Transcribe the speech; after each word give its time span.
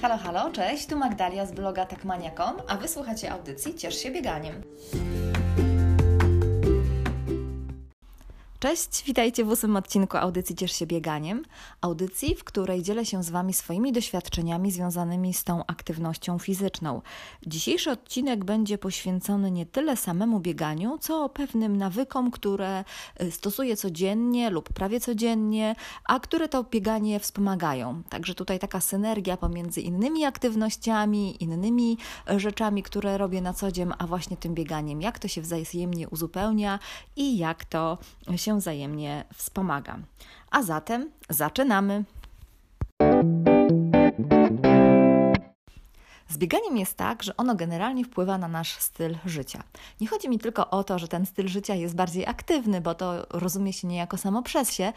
Halo, 0.00 0.16
halo, 0.16 0.50
cześć, 0.50 0.86
tu 0.86 0.96
Magdalia 0.96 1.46
z 1.46 1.52
bloga 1.52 1.86
takmania.com, 1.86 2.56
a 2.68 2.76
wysłuchacie 2.76 3.32
audycji 3.32 3.74
Ciesz 3.74 4.02
się 4.02 4.10
bieganiem. 4.10 4.62
Cześć, 8.60 9.04
witajcie 9.04 9.44
w 9.44 9.48
ósmym 9.48 9.76
odcinku 9.76 10.16
audycji 10.16 10.56
Ciesz 10.56 10.72
się 10.72 10.86
bieganiem. 10.86 11.42
Audycji, 11.80 12.34
w 12.34 12.44
której 12.44 12.82
dzielę 12.82 13.04
się 13.04 13.22
z 13.22 13.30
Wami 13.30 13.54
swoimi 13.54 13.92
doświadczeniami 13.92 14.70
związanymi 14.70 15.34
z 15.34 15.44
tą 15.44 15.66
aktywnością 15.66 16.38
fizyczną. 16.38 17.02
Dzisiejszy 17.46 17.90
odcinek 17.90 18.44
będzie 18.44 18.78
poświęcony 18.78 19.50
nie 19.50 19.66
tyle 19.66 19.96
samemu 19.96 20.40
bieganiu, 20.40 20.98
co 21.00 21.28
pewnym 21.28 21.76
nawykom, 21.76 22.30
które 22.30 22.84
y, 23.22 23.30
stosuję 23.30 23.76
codziennie 23.76 24.50
lub 24.50 24.72
prawie 24.72 25.00
codziennie, 25.00 25.74
a 26.04 26.20
które 26.20 26.48
to 26.48 26.64
bieganie 26.64 27.20
wspomagają. 27.20 28.02
Także 28.08 28.34
tutaj 28.34 28.58
taka 28.58 28.80
synergia 28.80 29.36
pomiędzy 29.36 29.80
innymi 29.80 30.24
aktywnościami, 30.24 31.42
innymi 31.42 31.98
rzeczami, 32.36 32.82
które 32.82 33.18
robię 33.18 33.40
na 33.40 33.52
co 33.52 33.72
dzień, 33.72 33.88
a 33.98 34.06
właśnie 34.06 34.36
tym 34.36 34.54
bieganiem. 34.54 35.02
Jak 35.02 35.18
to 35.18 35.28
się 35.28 35.40
wzajemnie 35.40 36.08
uzupełnia 36.08 36.78
i 37.16 37.38
jak 37.38 37.64
to 37.64 37.98
się 38.36 38.47
wzajemnie 38.56 39.24
wspomaga. 39.34 39.98
A 40.50 40.62
zatem 40.62 41.10
zaczynamy. 41.30 42.04
Z 46.28 46.38
bieganiem 46.38 46.76
jest 46.76 46.96
tak, 46.96 47.22
że 47.22 47.36
ono 47.36 47.54
generalnie 47.54 48.04
wpływa 48.04 48.38
na 48.38 48.48
nasz 48.48 48.72
styl 48.72 49.16
życia. 49.26 49.62
Nie 50.00 50.08
chodzi 50.08 50.28
mi 50.28 50.38
tylko 50.38 50.70
o 50.70 50.84
to, 50.84 50.98
że 50.98 51.08
ten 51.08 51.26
styl 51.26 51.48
życia 51.48 51.74
jest 51.74 51.94
bardziej 51.94 52.26
aktywny, 52.26 52.80
bo 52.80 52.94
to 52.94 53.26
rozumie 53.30 53.72
się 53.72 53.88
niejako 53.88 54.16
samo 54.16 54.42
przez 54.42 54.72
się, 54.72 54.92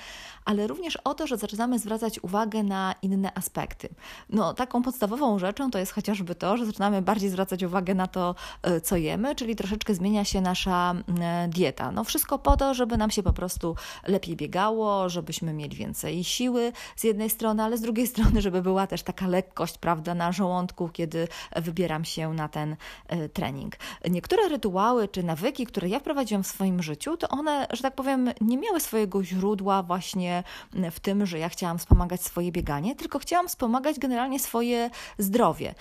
ale 0.45 0.67
również 0.67 0.95
o 0.95 1.13
to, 1.13 1.27
że 1.27 1.37
zaczynamy 1.37 1.79
zwracać 1.79 2.19
uwagę 2.23 2.63
na 2.63 2.95
inne 3.01 3.37
aspekty. 3.37 3.89
No, 4.29 4.53
taką 4.53 4.81
podstawową 4.81 5.39
rzeczą 5.39 5.71
to 5.71 5.79
jest 5.79 5.91
chociażby 5.91 6.35
to, 6.35 6.57
że 6.57 6.65
zaczynamy 6.65 7.01
bardziej 7.01 7.29
zwracać 7.29 7.63
uwagę 7.63 7.95
na 7.95 8.07
to, 8.07 8.35
e, 8.63 8.81
co 8.81 8.97
jemy, 8.97 9.35
czyli 9.35 9.55
troszeczkę 9.55 9.93
zmienia 9.93 10.25
się 10.25 10.41
nasza 10.41 10.93
e, 11.21 11.47
dieta. 11.47 11.91
No, 11.91 12.03
wszystko 12.03 12.39
po 12.39 12.57
to, 12.57 12.73
żeby 12.73 12.97
nam 12.97 13.11
się 13.11 13.23
po 13.23 13.33
prostu 13.33 13.75
lepiej 14.07 14.35
biegało, 14.35 15.09
żebyśmy 15.09 15.53
mieli 15.53 15.77
więcej 15.77 16.23
siły 16.23 16.71
z 16.95 17.03
jednej 17.03 17.29
strony, 17.29 17.63
ale 17.63 17.77
z 17.77 17.81
drugiej 17.81 18.07
strony, 18.13 18.41
żeby 18.41 18.61
była 18.61 18.87
też 18.87 19.03
taka 19.03 19.27
lekkość, 19.27 19.77
prawda, 19.77 20.15
na 20.15 20.31
żołądku, 20.31 20.89
kiedy 20.89 21.20
wybieram 21.55 22.05
się 22.05 22.33
na 22.33 22.49
ten 22.49 22.75
e, 23.07 23.29
trening. 23.29 23.75
Niektóre 24.09 24.49
rytuały 24.49 25.07
czy 25.07 25.23
nawyki, 25.23 25.65
które 25.65 25.89
ja 25.89 25.99
wprowadziłam 25.99 26.43
w 26.43 26.47
swoim 26.47 26.83
życiu, 26.83 27.17
to 27.17 27.29
one, 27.29 27.67
że 27.69 27.81
tak 27.81 27.95
powiem, 27.95 28.29
nie 28.41 28.57
miały 28.57 28.79
swojego 28.79 29.23
źródła 29.23 29.83
właśnie 29.83 30.43
w 30.91 30.99
tym, 30.99 31.25
że 31.25 31.39
ja 31.39 31.49
chciałam 31.49 31.79
wspomagać 31.79 32.23
swoje 32.23 32.51
bieganie, 32.51 32.95
tylko 32.95 33.19
chciałam 33.19 33.47
wspomagać 33.47 33.99
generalnie 33.99 34.39
swoje 34.39 34.89
zdrowie. 35.17 35.75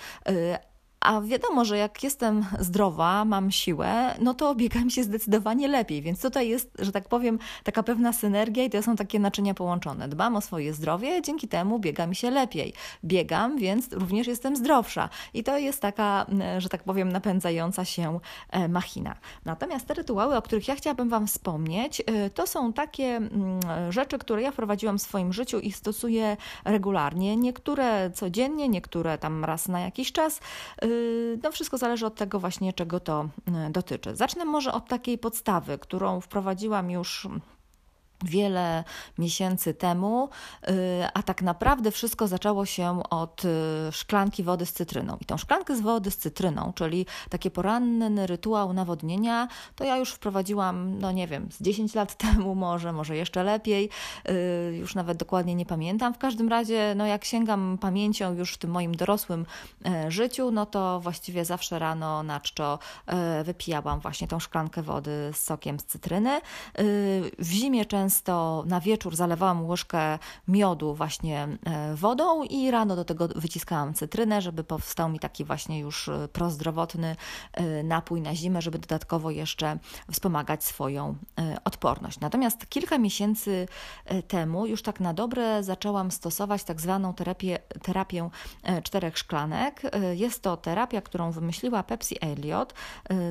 A 1.01 1.21
wiadomo, 1.21 1.65
że 1.65 1.77
jak 1.77 2.03
jestem 2.03 2.45
zdrowa, 2.59 3.25
mam 3.25 3.51
siłę, 3.51 4.15
no 4.19 4.33
to 4.33 4.55
biega 4.55 4.79
mi 4.79 4.91
się 4.91 5.03
zdecydowanie 5.03 5.67
lepiej. 5.67 6.01
Więc 6.01 6.21
tutaj 6.21 6.49
jest, 6.49 6.71
że 6.79 6.91
tak 6.91 7.09
powiem, 7.09 7.39
taka 7.63 7.83
pewna 7.83 8.13
synergia 8.13 8.63
i 8.63 8.69
to 8.69 8.83
są 8.83 8.95
takie 8.95 9.19
naczynia 9.19 9.53
połączone. 9.53 10.07
Dbam 10.07 10.35
o 10.35 10.41
swoje 10.41 10.73
zdrowie, 10.73 11.21
dzięki 11.21 11.47
temu 11.47 11.79
biega 11.79 12.07
mi 12.07 12.15
się 12.15 12.31
lepiej. 12.31 12.73
Biegam, 13.03 13.57
więc 13.57 13.93
również 13.93 14.27
jestem 14.27 14.55
zdrowsza. 14.55 15.09
I 15.33 15.43
to 15.43 15.57
jest 15.57 15.81
taka, 15.81 16.25
że 16.57 16.69
tak 16.69 16.83
powiem, 16.83 17.11
napędzająca 17.11 17.85
się 17.85 18.19
e, 18.49 18.67
machina. 18.67 19.15
Natomiast 19.45 19.87
te 19.87 19.93
rytuały, 19.93 20.35
o 20.35 20.41
których 20.41 20.67
ja 20.67 20.75
chciałabym 20.75 21.09
Wam 21.09 21.27
wspomnieć, 21.27 22.01
e, 22.05 22.29
to 22.29 22.47
są 22.47 22.73
takie 22.73 23.21
rzeczy, 23.89 24.17
które 24.17 24.41
ja 24.41 24.51
wprowadziłam 24.51 24.97
w 24.97 25.01
swoim 25.01 25.33
życiu 25.33 25.59
i 25.59 25.71
stosuję 25.71 26.37
regularnie. 26.65 27.37
Niektóre 27.37 28.11
codziennie, 28.11 28.69
niektóre 28.69 29.17
tam 29.17 29.45
raz 29.45 29.67
na 29.67 29.79
jakiś 29.79 30.11
czas 30.11 30.39
e, 30.81 30.90
no 31.43 31.51
wszystko 31.51 31.77
zależy 31.77 32.05
od 32.05 32.15
tego 32.15 32.39
właśnie, 32.39 32.73
czego 32.73 32.99
to 32.99 33.29
y, 33.67 33.71
dotyczy. 33.71 34.15
Zacznę 34.15 34.45
może 34.45 34.73
od 34.73 34.87
takiej 34.87 35.17
podstawy, 35.17 35.77
którą 35.77 36.21
wprowadziłam 36.21 36.91
już 36.91 37.27
wiele 38.23 38.83
miesięcy 39.17 39.73
temu, 39.73 40.29
y, 40.69 40.73
a 41.13 41.23
tak 41.23 41.41
naprawdę 41.41 41.91
wszystko 41.91 42.27
zaczęło 42.27 42.65
się 42.65 43.03
od 43.09 43.45
y, 43.45 43.47
szklanki 43.91 44.43
wody 44.43 44.65
z 44.65 44.73
cytryną. 44.73 45.17
I 45.21 45.25
tą 45.25 45.37
szklankę 45.37 45.75
z 45.75 45.81
wody 45.81 46.11
z 46.11 46.17
cytryną, 46.17 46.73
czyli 46.75 47.05
taki 47.29 47.51
poranny 47.51 48.27
rytuał 48.27 48.73
nawodnienia, 48.73 49.47
to 49.75 49.83
ja 49.83 49.97
już 49.97 50.11
wprowadziłam, 50.11 50.99
no 50.99 51.11
nie 51.11 51.27
wiem, 51.27 51.51
z 51.51 51.61
10 51.61 51.95
lat 51.95 52.15
temu 52.25 52.55
może, 52.55 52.93
może 52.93 53.15
jeszcze 53.15 53.43
lepiej, 53.43 53.89
y, 54.29 54.75
już 54.75 54.95
nawet 54.95 55.17
dokładnie 55.17 55.55
nie 55.55 55.65
pamiętam. 55.65 56.13
W 56.13 56.17
każdym 56.17 56.49
razie, 56.49 56.93
no 56.95 57.05
jak 57.05 57.25
sięgam 57.25 57.77
pamięcią 57.81 58.33
już 58.33 58.53
w 58.53 58.57
tym 58.57 58.71
moim 58.71 58.95
dorosłym 58.95 59.45
e, 59.85 60.11
życiu, 60.11 60.51
no 60.51 60.65
to 60.65 60.99
właściwie 60.99 61.45
zawsze 61.45 61.79
rano 61.79 62.23
na 62.23 62.39
czczo 62.39 62.79
e, 63.05 63.43
wypijałam 63.43 63.99
właśnie 63.99 64.27
tą 64.27 64.39
szklankę 64.39 64.81
wody 64.81 65.31
z 65.33 65.37
sokiem 65.37 65.79
z 65.79 65.85
cytryny. 65.85 66.41
W 67.39 67.51
zimie 67.51 67.85
często 67.85 68.10
często 68.11 68.63
na 68.67 68.79
wieczór 68.79 69.15
zalewałam 69.15 69.65
łyżkę 69.65 70.19
miodu 70.47 70.95
właśnie 70.95 71.47
e, 71.65 71.95
wodą 71.95 72.43
i 72.43 72.71
rano 72.71 72.95
do 72.95 73.05
tego 73.05 73.27
wyciskałam 73.27 73.93
cytrynę, 73.93 74.41
żeby 74.41 74.63
powstał 74.63 75.09
mi 75.09 75.19
taki 75.19 75.45
właśnie 75.45 75.79
już 75.79 76.07
e, 76.07 76.27
prozdrowotny 76.27 77.15
e, 77.53 77.83
napój 77.83 78.21
na 78.21 78.35
zimę, 78.35 78.61
żeby 78.61 78.79
dodatkowo 78.79 79.31
jeszcze 79.31 79.79
wspomagać 80.11 80.63
swoją 80.63 81.15
odporność. 81.65 82.19
Natomiast 82.19 82.69
kilka 82.69 82.97
miesięcy 82.97 83.67
temu 84.27 84.65
już 84.65 84.81
tak 84.81 84.99
na 84.99 85.13
dobre 85.13 85.63
zaczęłam 85.63 86.11
stosować 86.11 86.63
tak 86.63 86.81
zwaną 86.81 87.13
terapię, 87.13 87.59
terapię 87.81 88.29
czterech 88.83 89.17
szklanek. 89.17 89.81
Jest 90.13 90.41
to 90.41 90.57
terapia, 90.57 91.01
którą 91.01 91.31
wymyśliła 91.31 91.83
Pepsi 91.83 92.15
Elliot, 92.21 92.73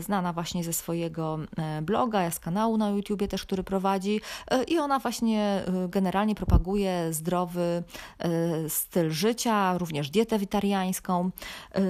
znana 0.01 0.33
właśnie 0.33 0.65
ze 0.65 0.73
swojego 0.73 1.39
bloga, 1.83 2.31
z 2.31 2.39
kanału 2.39 2.77
na 2.77 2.91
YouTubie 2.91 3.29
też, 3.29 3.43
który 3.43 3.65
prowadzi 3.65 4.21
i 4.71 4.79
ona 4.79 4.99
właśnie 4.99 5.63
y, 5.85 5.89
generalnie 5.89 6.35
propaguje 6.35 7.13
zdrowy 7.13 7.83
y, 8.65 8.71
styl 8.71 9.11
życia, 9.11 9.79
również 9.79 10.11
dietę 10.11 10.39
witariańską. 10.39 11.31
Y, 11.79 11.81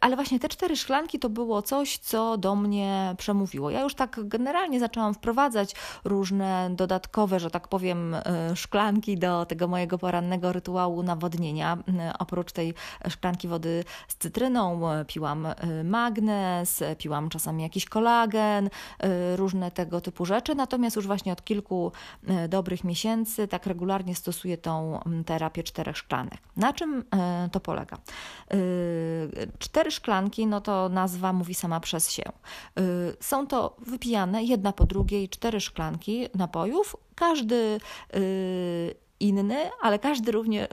ale 0.00 0.16
właśnie 0.16 0.38
te 0.40 0.48
cztery 0.48 0.76
szklanki 0.76 1.18
to 1.18 1.28
było 1.28 1.62
coś, 1.62 1.98
co 1.98 2.38
do 2.38 2.56
mnie 2.56 3.14
przemówiło. 3.18 3.70
Ja 3.70 3.80
już 3.80 3.94
tak 3.94 4.28
generalnie 4.28 4.80
zaczęłam 4.80 5.14
wprowadzać 5.14 5.74
różne 6.04 6.70
dodatkowe, 6.72 7.40
że 7.40 7.50
tak 7.50 7.68
powiem, 7.68 8.16
szklanki 8.54 9.18
do 9.18 9.46
tego 9.46 9.68
mojego 9.68 9.98
porannego 9.98 10.52
rytuału 10.52 11.02
nawodnienia. 11.02 11.78
Oprócz 12.18 12.52
tej 12.52 12.74
szklanki 13.08 13.48
wody 13.48 13.84
z 14.08 14.16
cytryną 14.16 14.80
piłam 15.06 15.46
magnez, 15.84 16.82
piłam 16.98 17.28
czasami 17.28 17.62
jakiś 17.62 17.84
kolagen, 17.84 18.70
różne 19.36 19.70
tego 19.70 20.00
typu 20.00 20.26
rzeczy. 20.26 20.54
Natomiast 20.54 20.96
już 20.96 21.06
właśnie 21.06 21.32
od 21.32 21.44
kilku 21.44 21.92
dobrych 22.48 22.84
miesięcy 22.84 23.48
tak 23.48 23.66
regularnie 23.66 24.14
stosuję 24.14 24.58
tą 24.58 25.00
terapię 25.26 25.62
czterech 25.62 25.96
szklanek. 25.96 26.38
Na 26.56 26.72
czym 26.72 27.04
e, 27.14 27.48
to 27.52 27.60
polega? 27.60 27.96
E, 27.96 28.56
cztery 29.58 29.90
szklanki, 29.90 30.46
no 30.46 30.60
to 30.60 30.88
nazwa 30.88 31.32
mówi 31.32 31.54
sama 31.54 31.80
przez 31.80 32.10
się. 32.10 32.22
Są 33.20 33.46
to 33.46 33.76
wypijane 33.78 34.44
jedna 34.44 34.72
po 34.72 34.86
drugiej 34.86 35.28
cztery 35.28 35.60
szklanki 35.60 36.28
napojów. 36.34 36.96
Każdy 37.14 37.80
inny, 39.20 39.70
ale 39.82 39.98
każdy 39.98 40.32
również 40.32 40.68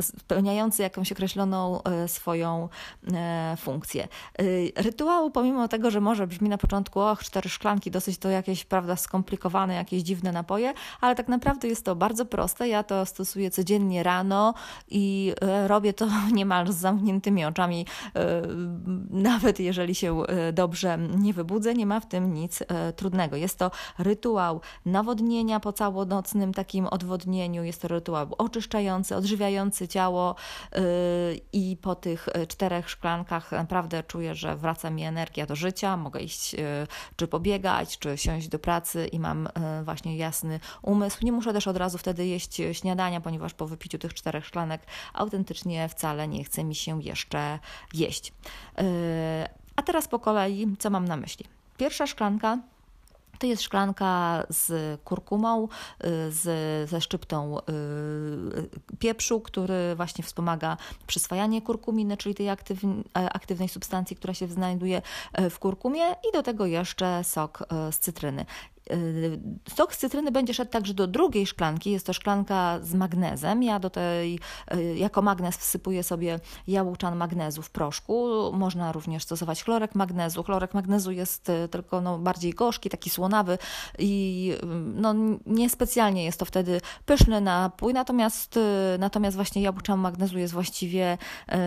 spełniający 0.00 0.82
jakąś 0.82 1.12
określoną 1.12 1.82
e, 1.82 2.08
swoją 2.08 2.68
e, 3.12 3.56
funkcję. 3.56 4.08
E, 4.38 4.82
rytuału, 4.82 5.30
pomimo 5.30 5.68
tego, 5.68 5.90
że 5.90 6.00
może 6.00 6.26
brzmi 6.26 6.48
na 6.48 6.58
początku, 6.58 7.00
och, 7.00 7.24
cztery 7.24 7.48
szklanki, 7.48 7.90
dosyć 7.90 8.18
to 8.18 8.28
jakieś, 8.28 8.64
prawda, 8.64 8.96
skomplikowane, 8.96 9.74
jakieś 9.74 10.02
dziwne 10.02 10.32
napoje, 10.32 10.74
ale 11.00 11.14
tak 11.14 11.28
naprawdę 11.28 11.68
jest 11.68 11.84
to 11.84 11.96
bardzo 11.96 12.26
proste. 12.26 12.68
Ja 12.68 12.82
to 12.82 13.06
stosuję 13.06 13.50
codziennie 13.50 14.02
rano 14.02 14.54
i 14.88 15.34
robię 15.66 15.92
to 15.92 16.06
niemal 16.32 16.72
z 16.72 16.76
zamkniętymi 16.76 17.44
oczami, 17.44 17.86
nawet 19.10 19.60
jeżeli 19.60 19.94
się 19.94 20.22
dobrze 20.52 20.98
nie 20.98 21.32
wybudzę, 21.32 21.74
nie 21.74 21.86
ma 21.86 22.00
w 22.00 22.08
tym 22.08 22.34
nic 22.34 22.62
trudnego. 22.96 23.36
Jest 23.36 23.58
to 23.58 23.70
rytuał 23.98 24.60
nawodnienia 24.86 25.60
po 25.60 25.72
całonocnym 25.72 26.54
takim 26.54 26.86
odwodnieniu, 26.86 27.64
jest 27.64 27.79
to 27.80 27.88
rytuał 27.88 28.34
oczyszczający, 28.38 29.16
odżywiający 29.16 29.88
ciało 29.88 30.34
yy, 30.72 30.80
i 31.52 31.76
po 31.82 31.94
tych 31.94 32.28
y, 32.28 32.46
czterech 32.46 32.90
szklankach 32.90 33.52
naprawdę 33.52 34.02
czuję, 34.02 34.34
że 34.34 34.56
wraca 34.56 34.90
mi 34.90 35.04
energia 35.04 35.46
do 35.46 35.56
życia, 35.56 35.96
mogę 35.96 36.20
iść 36.20 36.52
yy, 36.52 36.60
czy 37.16 37.28
pobiegać, 37.28 37.98
czy 37.98 38.18
siąść 38.18 38.48
do 38.48 38.58
pracy 38.58 39.06
i 39.06 39.20
mam 39.20 39.48
właśnie 39.84 40.16
jasny 40.16 40.60
umysł. 40.82 41.18
Nie 41.22 41.32
muszę 41.32 41.52
też 41.52 41.68
od 41.68 41.76
razu 41.76 41.98
wtedy 41.98 42.26
jeść 42.26 42.62
śniadania, 42.72 43.20
ponieważ 43.20 43.54
po 43.54 43.66
wypiciu 43.66 43.98
tych 43.98 44.14
czterech 44.14 44.46
szklanek 44.46 44.82
autentycznie 45.14 45.88
wcale 45.88 46.28
nie 46.28 46.44
chce 46.44 46.64
mi 46.64 46.74
się 46.74 47.02
jeszcze 47.02 47.58
jeść. 47.94 48.32
A 49.76 49.82
teraz 49.82 50.08
po 50.08 50.18
kolei, 50.18 50.76
co 50.78 50.90
mam 50.90 51.04
na 51.04 51.16
myśli? 51.16 51.44
Pierwsza 51.76 52.06
szklanka 52.06 52.58
To 53.40 53.46
jest 53.46 53.62
szklanka 53.62 54.42
z 54.48 55.00
kurkumą, 55.00 55.64
y, 55.64 55.68
z, 56.32 56.90
ze 56.90 57.00
szczyptą 57.00 57.58
y, 57.58 57.62
pieprzu, 58.98 59.40
który 59.40 59.94
właśnie 59.96 60.24
wspomaga 60.24 60.76
przyswajanie 61.06 61.62
kurkuminy, 61.62 62.16
czyli 62.16 62.34
tej 62.34 62.48
aktywnej, 62.48 63.04
aktywnej 63.14 63.68
substancji, 63.68 64.16
która 64.16 64.34
się 64.34 64.48
znajduje 64.48 65.02
w 65.50 65.58
kurkumie 65.58 66.02
i 66.10 66.32
do 66.32 66.42
tego 66.42 66.66
jeszcze 66.66 67.24
sok 67.24 67.64
z 67.90 67.98
cytryny. 67.98 68.46
Y, 68.92 69.40
sok 69.74 69.94
z 69.94 69.98
cytryny 69.98 70.32
będzie 70.32 70.54
szedł 70.54 70.70
także 70.70 70.94
do 70.94 71.06
drugiej 71.06 71.46
szklanki. 71.46 71.90
Jest 71.90 72.06
to 72.06 72.12
szklanka 72.12 72.78
z 72.82 72.94
magnezem. 72.94 73.62
Ja 73.62 73.78
do 73.78 73.90
tej, 73.90 74.38
y, 74.74 74.96
jako 74.96 75.22
magnez 75.22 75.56
wsypuję 75.56 76.02
sobie 76.02 76.40
jałuczan 76.66 77.16
magnezu 77.16 77.62
w 77.62 77.70
proszku. 77.70 78.28
Można 78.52 78.92
również 78.92 79.22
stosować 79.22 79.64
chlorek 79.64 79.94
magnezu. 79.94 80.42
Chlorek 80.42 80.74
magnezu 80.74 81.12
jest 81.12 81.48
y, 81.48 81.68
tylko 81.68 82.00
no, 82.00 82.18
bardziej 82.18 82.52
gorzki, 82.52 82.90
taki 82.90 83.10
słonawy 83.10 83.58
i 83.98 84.52
no, 84.94 85.14
niespecjalnie 85.46 86.24
jest 86.24 86.38
to 86.38 86.44
wtedy 86.44 86.80
pyszny 87.06 87.40
napój, 87.40 87.94
natomiast, 87.94 88.58
natomiast 88.98 89.36
właśnie 89.36 89.62
jałuczan 89.62 90.00
magnezu 90.00 90.38
jest 90.38 90.52
właściwie 90.52 91.18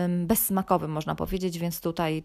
bezsmakowy, 0.08 0.88
można 0.88 1.14
powiedzieć, 1.14 1.58
więc 1.58 1.80
tutaj 1.80 2.24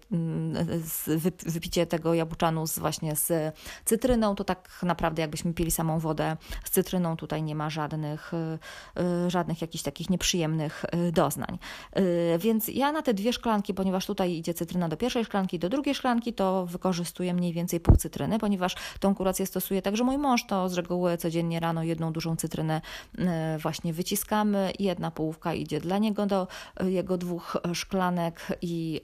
wypicie 1.45 1.85
tego 1.85 2.13
jabłczanu 2.13 2.67
z, 2.67 2.79
właśnie 2.79 3.15
z 3.15 3.55
cytryną 3.85 4.35
to 4.35 4.43
tak 4.43 4.79
naprawdę 4.89 5.21
jakbyśmy 5.21 5.53
pili 5.53 5.71
samą 5.71 5.99
wodę 5.99 6.37
z 6.63 6.69
cytryną, 6.69 7.17
tutaj 7.17 7.43
nie 7.43 7.55
ma 7.55 7.69
żadnych, 7.69 8.31
y, 8.33 9.01
y, 9.25 9.29
żadnych 9.29 9.61
jakichś 9.61 9.83
takich 9.83 10.09
nieprzyjemnych 10.09 10.85
y, 11.07 11.11
doznań. 11.11 11.59
Więc 12.39 12.67
ja 12.67 12.91
na 12.91 13.01
te 13.01 13.13
dwie 13.13 13.33
szklanki, 13.33 13.73
ponieważ 13.73 14.05
tutaj 14.05 14.33
idzie 14.33 14.53
cytryna 14.53 14.89
do 14.89 14.97
pierwszej 14.97 15.25
szklanki, 15.25 15.59
do 15.59 15.69
drugiej 15.69 15.95
szklanki, 15.95 16.33
to 16.33 16.65
wykorzystuję 16.65 17.33
mniej 17.33 17.53
więcej 17.53 17.79
pół 17.79 17.95
cytryny, 17.95 18.39
ponieważ 18.39 18.75
tą 18.99 19.15
kurację 19.15 19.45
stosuje 19.45 19.81
także 19.81 20.03
mój 20.03 20.17
mąż, 20.17 20.47
to 20.47 20.69
z 20.69 20.73
reguły 20.73 21.17
codziennie 21.17 21.59
rano 21.59 21.83
jedną 21.83 22.13
dużą 22.13 22.35
cytrynę 22.35 22.81
właśnie 23.59 23.93
wyciskamy 23.93 24.71
jedna 24.79 25.11
połówka 25.11 25.53
idzie 25.53 25.79
dla 25.79 25.97
niego 25.97 26.25
do 26.25 26.47
jego 26.85 27.17
dwóch 27.17 27.57
szklanek 27.73 28.47
i 28.61 29.01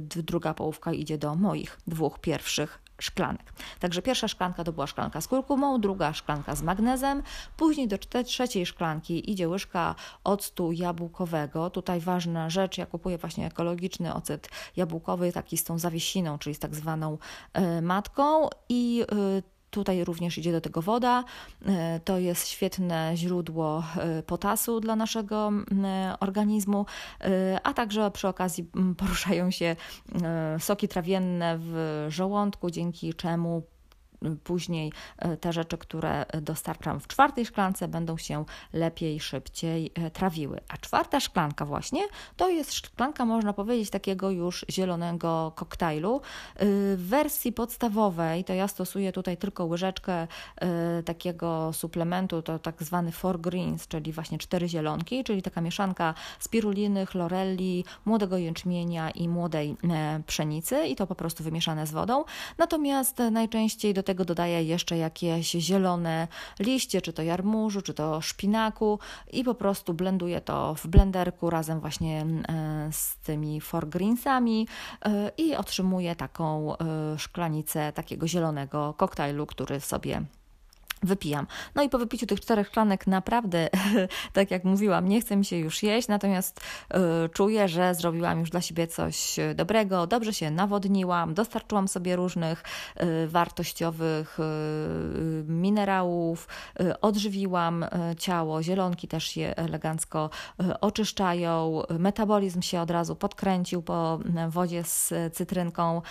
druga 0.00 0.54
połówka 0.54 0.92
idzie 0.92 1.18
do 1.18 1.34
moich 1.34 1.78
dwóch 1.86 2.18
pierwszych 2.18 2.89
szklanek. 3.02 3.52
Także 3.78 4.02
pierwsza 4.02 4.28
szklanka 4.28 4.64
to 4.64 4.72
była 4.72 4.86
szklanka 4.86 5.20
z 5.20 5.28
kurkumą, 5.28 5.80
druga 5.80 6.12
szklanka 6.12 6.54
z 6.54 6.62
magnezem, 6.62 7.22
później 7.56 7.88
do 7.88 7.98
trzeciej 8.24 8.66
szklanki 8.66 9.30
idzie 9.30 9.48
łyżka 9.48 9.94
octu 10.24 10.72
jabłkowego. 10.72 11.70
Tutaj 11.70 12.00
ważna 12.00 12.50
rzecz, 12.50 12.78
ja 12.78 12.86
kupuję 12.86 13.18
właśnie 13.18 13.46
ekologiczny 13.46 14.14
ocet 14.14 14.48
jabłkowy, 14.76 15.32
taki 15.32 15.56
z 15.56 15.64
tą 15.64 15.78
zawiesiną, 15.78 16.38
czyli 16.38 16.54
z 16.54 16.58
tak 16.58 16.74
zwaną 16.74 17.18
e, 17.52 17.82
matką 17.82 18.48
i 18.68 19.04
e, 19.12 19.59
Tutaj 19.70 20.04
również 20.04 20.38
idzie 20.38 20.52
do 20.52 20.60
tego 20.60 20.82
woda. 20.82 21.24
E, 21.66 22.00
to 22.04 22.18
jest 22.18 22.48
świetne 22.48 23.12
źródło 23.14 23.84
e, 23.96 24.22
potasu 24.22 24.80
dla 24.80 24.96
naszego 24.96 25.52
organizmu, 26.20 26.86
e, 27.20 27.60
a 27.62 27.74
także 27.74 28.10
przy 28.10 28.28
okazji 28.28 28.70
poruszają 28.98 29.50
się 29.50 29.76
soki 30.58 30.88
trawienne 30.88 31.58
w 31.58 32.06
żołądku, 32.08 32.70
dzięki 32.70 33.14
czemu 33.14 33.62
później 34.44 34.92
e, 35.18 35.36
te 35.36 35.52
rzeczy, 35.52 35.78
które 35.78 36.26
dostarczam 36.42 37.00
w 37.00 37.08
czwartej 37.08 37.46
szklance, 37.46 37.88
będą 37.88 38.16
się 38.16 38.44
lepiej, 38.72 39.20
szybciej 39.20 39.92
e, 39.94 40.10
trawiły. 40.10 40.60
A 40.68 40.76
czwarta 40.76 41.20
szklanka, 41.20 41.64
właśnie, 41.66 42.02
to 42.36 42.48
jest 42.48 42.72
szklanka, 42.72 43.24
można 43.24 43.52
powiedzieć, 43.52 43.90
takiego 43.90 44.30
już 44.30 44.64
zielonego 44.70 45.52
koktajlu. 45.56 46.16
E, 46.16 46.20
w 46.96 47.06
wersji 47.08 47.52
podstawowej 47.52 48.44
to 48.44 48.54
ja 48.54 48.68
stosuję 48.68 49.12
tutaj 49.12 49.36
tylko 49.36 49.64
łyżeczkę 49.64 50.26
takiego 51.04 51.72
suplementu, 51.72 52.42
to 52.42 52.58
tak 52.58 52.82
zwany 52.82 53.12
four 53.12 53.40
greens, 53.40 53.88
czyli 53.88 54.12
właśnie 54.12 54.38
cztery 54.38 54.68
zielonki, 54.68 55.24
czyli 55.24 55.42
taka 55.42 55.60
mieszanka 55.60 56.14
spiruliny, 56.38 57.06
chlorelli, 57.06 57.84
młodego 58.04 58.36
jęczmienia 58.36 59.10
i 59.10 59.28
młodej 59.28 59.76
pszenicy 60.26 60.86
i 60.86 60.96
to 60.96 61.06
po 61.06 61.14
prostu 61.14 61.44
wymieszane 61.44 61.86
z 61.86 61.90
wodą. 61.90 62.24
Natomiast 62.58 63.18
najczęściej 63.30 63.94
do 63.94 64.02
tego 64.02 64.09
dodaję 64.14 64.62
jeszcze 64.62 64.96
jakieś 64.96 65.50
zielone 65.50 66.28
liście, 66.58 67.02
czy 67.02 67.12
to 67.12 67.22
jarmużu, 67.22 67.82
czy 67.82 67.94
to 67.94 68.20
szpinaku 68.20 68.98
i 69.32 69.44
po 69.44 69.54
prostu 69.54 69.94
blenduję 69.94 70.40
to 70.40 70.74
w 70.74 70.86
blenderku 70.86 71.50
razem 71.50 71.80
właśnie 71.80 72.26
e, 72.48 72.88
z 72.92 73.16
tymi 73.16 73.60
four 73.60 73.88
greensami 73.88 74.66
e, 75.04 75.30
i 75.36 75.56
otrzymuję 75.56 76.16
taką 76.16 76.76
e, 76.76 76.78
szklanicę 77.18 77.92
takiego 77.92 78.28
zielonego 78.28 78.94
koktajlu, 78.94 79.46
który 79.46 79.80
sobie 79.80 80.22
wypijam. 81.02 81.46
No 81.74 81.82
i 81.82 81.88
po 81.88 81.98
wypiciu 81.98 82.26
tych 82.26 82.40
czterech 82.40 82.66
szklanek 82.66 83.06
naprawdę, 83.06 83.68
tak 84.32 84.50
jak 84.50 84.64
mówiłam, 84.64 85.08
nie 85.08 85.20
chce 85.20 85.36
mi 85.36 85.44
się 85.44 85.56
już 85.56 85.82
jeść, 85.82 86.08
natomiast 86.08 86.60
y, 86.60 87.28
czuję, 87.28 87.68
że 87.68 87.94
zrobiłam 87.94 88.40
już 88.40 88.50
dla 88.50 88.60
siebie 88.60 88.86
coś 88.86 89.36
dobrego, 89.54 90.06
dobrze 90.06 90.32
się 90.32 90.50
nawodniłam, 90.50 91.34
dostarczyłam 91.34 91.88
sobie 91.88 92.16
różnych 92.16 92.62
y, 93.02 93.28
wartościowych 93.28 94.38
y, 94.40 94.42
minerałów, 95.48 96.48
odżywiłam 97.00 97.84
ciało, 98.18 98.62
zielonki 98.62 99.08
też 99.08 99.36
je 99.36 99.56
elegancko 99.56 100.30
oczyszczają, 100.80 101.82
metabolizm 101.98 102.62
się 102.62 102.80
od 102.80 102.90
razu 102.90 103.16
podkręcił 103.16 103.82
po 103.82 104.18
wodzie 104.48 104.84
z 104.84 105.12
cytrynką, 105.32 106.02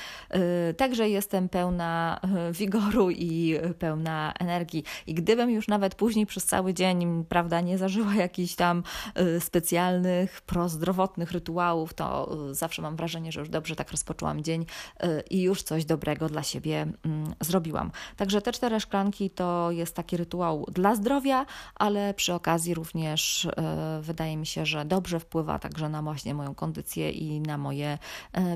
także 0.78 1.10
jestem 1.10 1.50
pełna 1.50 2.20
wigoru 2.52 3.12
i 3.12 3.58
pełna 3.80 4.34
energii 4.40 4.79
i 5.08 5.14
gdybym 5.14 5.50
już 5.50 5.68
nawet 5.68 5.96
później 5.96 6.26
przez 6.26 6.46
cały 6.46 6.74
dzień, 6.74 7.26
prawda, 7.30 7.62
nie 7.62 7.78
zażyła 7.78 8.16
jakichś 8.16 8.56
tam 8.56 8.84
y, 9.20 9.40
specjalnych, 9.40 10.42
prozdrowotnych 10.42 11.32
rytuałów, 11.32 11.94
to 11.94 12.38
y, 12.50 12.54
zawsze 12.56 12.82
mam 12.82 12.96
wrażenie, 12.96 13.32
że 13.32 13.40
już 13.40 13.50
dobrze 13.50 13.76
tak 13.76 13.92
rozpoczęłam 13.92 14.44
dzień 14.44 14.66
y, 15.04 15.24
i 15.30 15.42
już 15.42 15.64
coś 15.64 15.86
dobrego 15.86 16.30
dla 16.30 16.44
siebie 16.44 16.82
mm, 17.06 17.34
zrobiłam. 17.42 17.92
Także 18.18 18.42
te 18.42 18.52
cztery 18.52 18.80
szklanki 18.80 19.30
to 19.30 19.72
jest 19.72 19.96
taki 19.96 20.18
rytuał 20.18 20.66
dla 20.72 20.96
zdrowia, 20.96 21.46
ale 21.76 22.14
przy 22.14 22.34
okazji 22.34 22.74
również 22.74 23.48
wydaje 24.02 24.38
mi 24.38 24.46
się, 24.46 24.66
że 24.66 24.86
dobrze 24.86 25.20
wpływa 25.20 25.60
także 25.60 25.90
na 25.90 26.02
właśnie 26.02 26.34
moją 26.34 26.56
kondycję 26.56 27.12
i 27.12 27.42
na 27.42 27.58
moje 27.58 27.98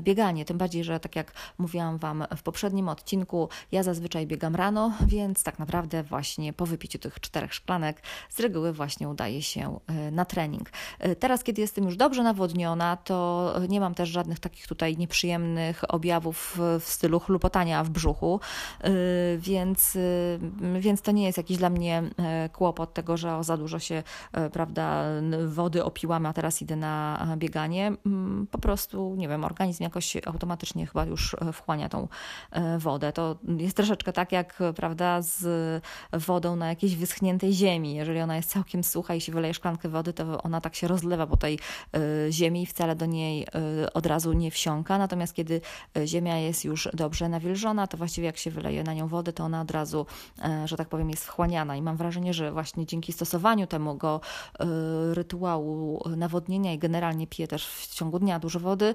bieganie. 0.02 0.44
Tym 0.44 0.58
bardziej, 0.58 0.84
że 0.84 1.00
tak 1.00 1.16
jak 1.16 1.32
mówiłam 1.58 1.98
Wam 1.98 2.24
w 2.36 2.42
poprzednim 2.42 2.88
odcinku, 2.88 3.48
ja 3.72 3.82
zazwyczaj 3.82 4.26
biegam 4.26 4.56
rano, 4.56 4.92
więc 5.06 5.42
tak 5.42 5.58
naprawdę 5.58 6.02
właśnie 6.14 6.52
po 6.52 6.66
wypiciu 6.66 6.98
tych 6.98 7.20
czterech 7.20 7.54
szklanek 7.54 8.02
z 8.28 8.40
reguły 8.40 8.72
właśnie 8.72 9.08
udaje 9.08 9.42
się 9.42 9.80
e, 9.86 10.10
na 10.10 10.24
trening. 10.24 10.70
E, 10.98 11.16
teraz, 11.16 11.44
kiedy 11.44 11.60
jestem 11.60 11.84
już 11.84 11.96
dobrze 11.96 12.22
nawodniona, 12.22 12.96
to 12.96 13.54
nie 13.68 13.80
mam 13.80 13.94
też 13.94 14.08
żadnych 14.08 14.40
takich 14.40 14.66
tutaj 14.66 14.96
nieprzyjemnych 14.96 15.82
objawów 15.88 16.58
w 16.80 16.84
stylu 16.84 17.20
chlupotania 17.20 17.84
w 17.84 17.90
brzuchu, 17.90 18.40
e, 18.80 18.90
więc, 19.38 19.98
więc 20.80 21.02
to 21.02 21.12
nie 21.12 21.24
jest 21.24 21.38
jakiś 21.38 21.56
dla 21.56 21.70
mnie 21.70 22.02
kłopot 22.52 22.94
tego, 22.94 23.16
że 23.16 23.44
za 23.44 23.56
dużo 23.56 23.78
się, 23.78 24.02
prawda, 24.52 25.04
wody 25.46 25.84
opiłam, 25.84 26.26
a 26.26 26.32
teraz 26.32 26.62
idę 26.62 26.76
na 26.76 27.26
bieganie. 27.36 27.92
Mm, 28.06 28.46
po 28.50 28.58
prostu, 28.58 29.14
nie 29.16 29.28
wiem, 29.28 29.44
organizm 29.44 29.82
jakoś 29.82 30.16
automatycznie 30.26 30.86
chyba 30.86 31.04
już 31.04 31.36
wchłania 31.52 31.88
tą 31.88 32.08
wodę. 32.78 33.12
To 33.12 33.38
jest 33.58 33.76
troszeczkę 33.76 34.12
tak 34.12 34.32
jak, 34.32 34.58
prawda, 34.76 35.22
z 35.22 35.44
wodą 36.12 36.56
na 36.56 36.68
jakiejś 36.68 36.96
wyschniętej 36.96 37.52
ziemi. 37.52 37.94
Jeżeli 37.94 38.20
ona 38.20 38.36
jest 38.36 38.50
całkiem 38.50 38.84
sucha 38.84 39.14
i 39.14 39.20
się 39.20 39.32
wyleje 39.32 39.54
szklankę 39.54 39.88
wody, 39.88 40.12
to 40.12 40.42
ona 40.42 40.60
tak 40.60 40.74
się 40.74 40.88
rozlewa 40.88 41.26
po 41.26 41.36
tej 41.36 41.58
y, 41.96 42.32
ziemi 42.32 42.62
i 42.62 42.66
wcale 42.66 42.96
do 42.96 43.06
niej 43.06 43.42
y, 43.82 43.92
od 43.92 44.06
razu 44.06 44.32
nie 44.32 44.50
wsiąka. 44.50 44.98
Natomiast 44.98 45.34
kiedy 45.34 45.60
y, 45.96 46.06
ziemia 46.06 46.38
jest 46.38 46.64
już 46.64 46.88
dobrze 46.92 47.28
nawilżona, 47.28 47.86
to 47.86 47.96
właściwie 47.96 48.26
jak 48.26 48.36
się 48.36 48.50
wyleje 48.50 48.84
na 48.84 48.94
nią 48.94 49.08
wody, 49.08 49.32
to 49.32 49.44
ona 49.44 49.60
od 49.60 49.70
razu, 49.70 50.06
że 50.64 50.76
tak 50.76 50.88
powiem, 50.88 51.10
jest 51.10 51.24
wchłaniana. 51.24 51.76
I 51.76 51.82
mam 51.82 51.96
wrażenie, 51.96 52.34
że 52.34 52.52
właśnie 52.52 52.86
dzięki 52.86 53.12
stosowaniu 53.12 53.66
tego 53.66 54.20
rytuału 55.12 56.02
nawodnienia 56.16 56.72
i 56.72 56.78
generalnie 56.78 57.26
piję 57.26 57.48
też 57.48 57.66
w 57.66 57.94
ciągu 57.94 58.18
dnia 58.18 58.38
dużo 58.38 58.60
wody, 58.60 58.94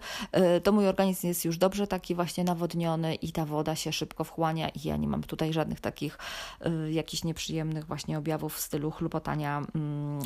to 0.64 0.72
mój 0.72 0.88
organizm 0.88 1.28
jest 1.28 1.46
już 1.46 1.58
dobrze 1.58 1.88
taki 1.88 2.16
właśnie 2.16 2.44
nawodniony 2.44 3.16
i 3.16 3.32
ta 3.32 3.46
woda 3.46 3.76
się 3.76 3.94
szybko 3.94 4.24
wchłania 4.24 4.70
i 4.70 4.88
ja 4.88 4.98
nie 4.98 5.08
mam 5.08 5.24
tutaj 5.24 5.54
żadnych 5.54 5.80
takich 5.80 6.18
jakichś 7.00 7.24
nieprzyjemnych 7.24 7.86
właśnie 7.86 8.18
objawów 8.18 8.56
w 8.56 8.60
stylu 8.60 8.92
chlupotania 8.92 9.58
mm, 9.76 10.20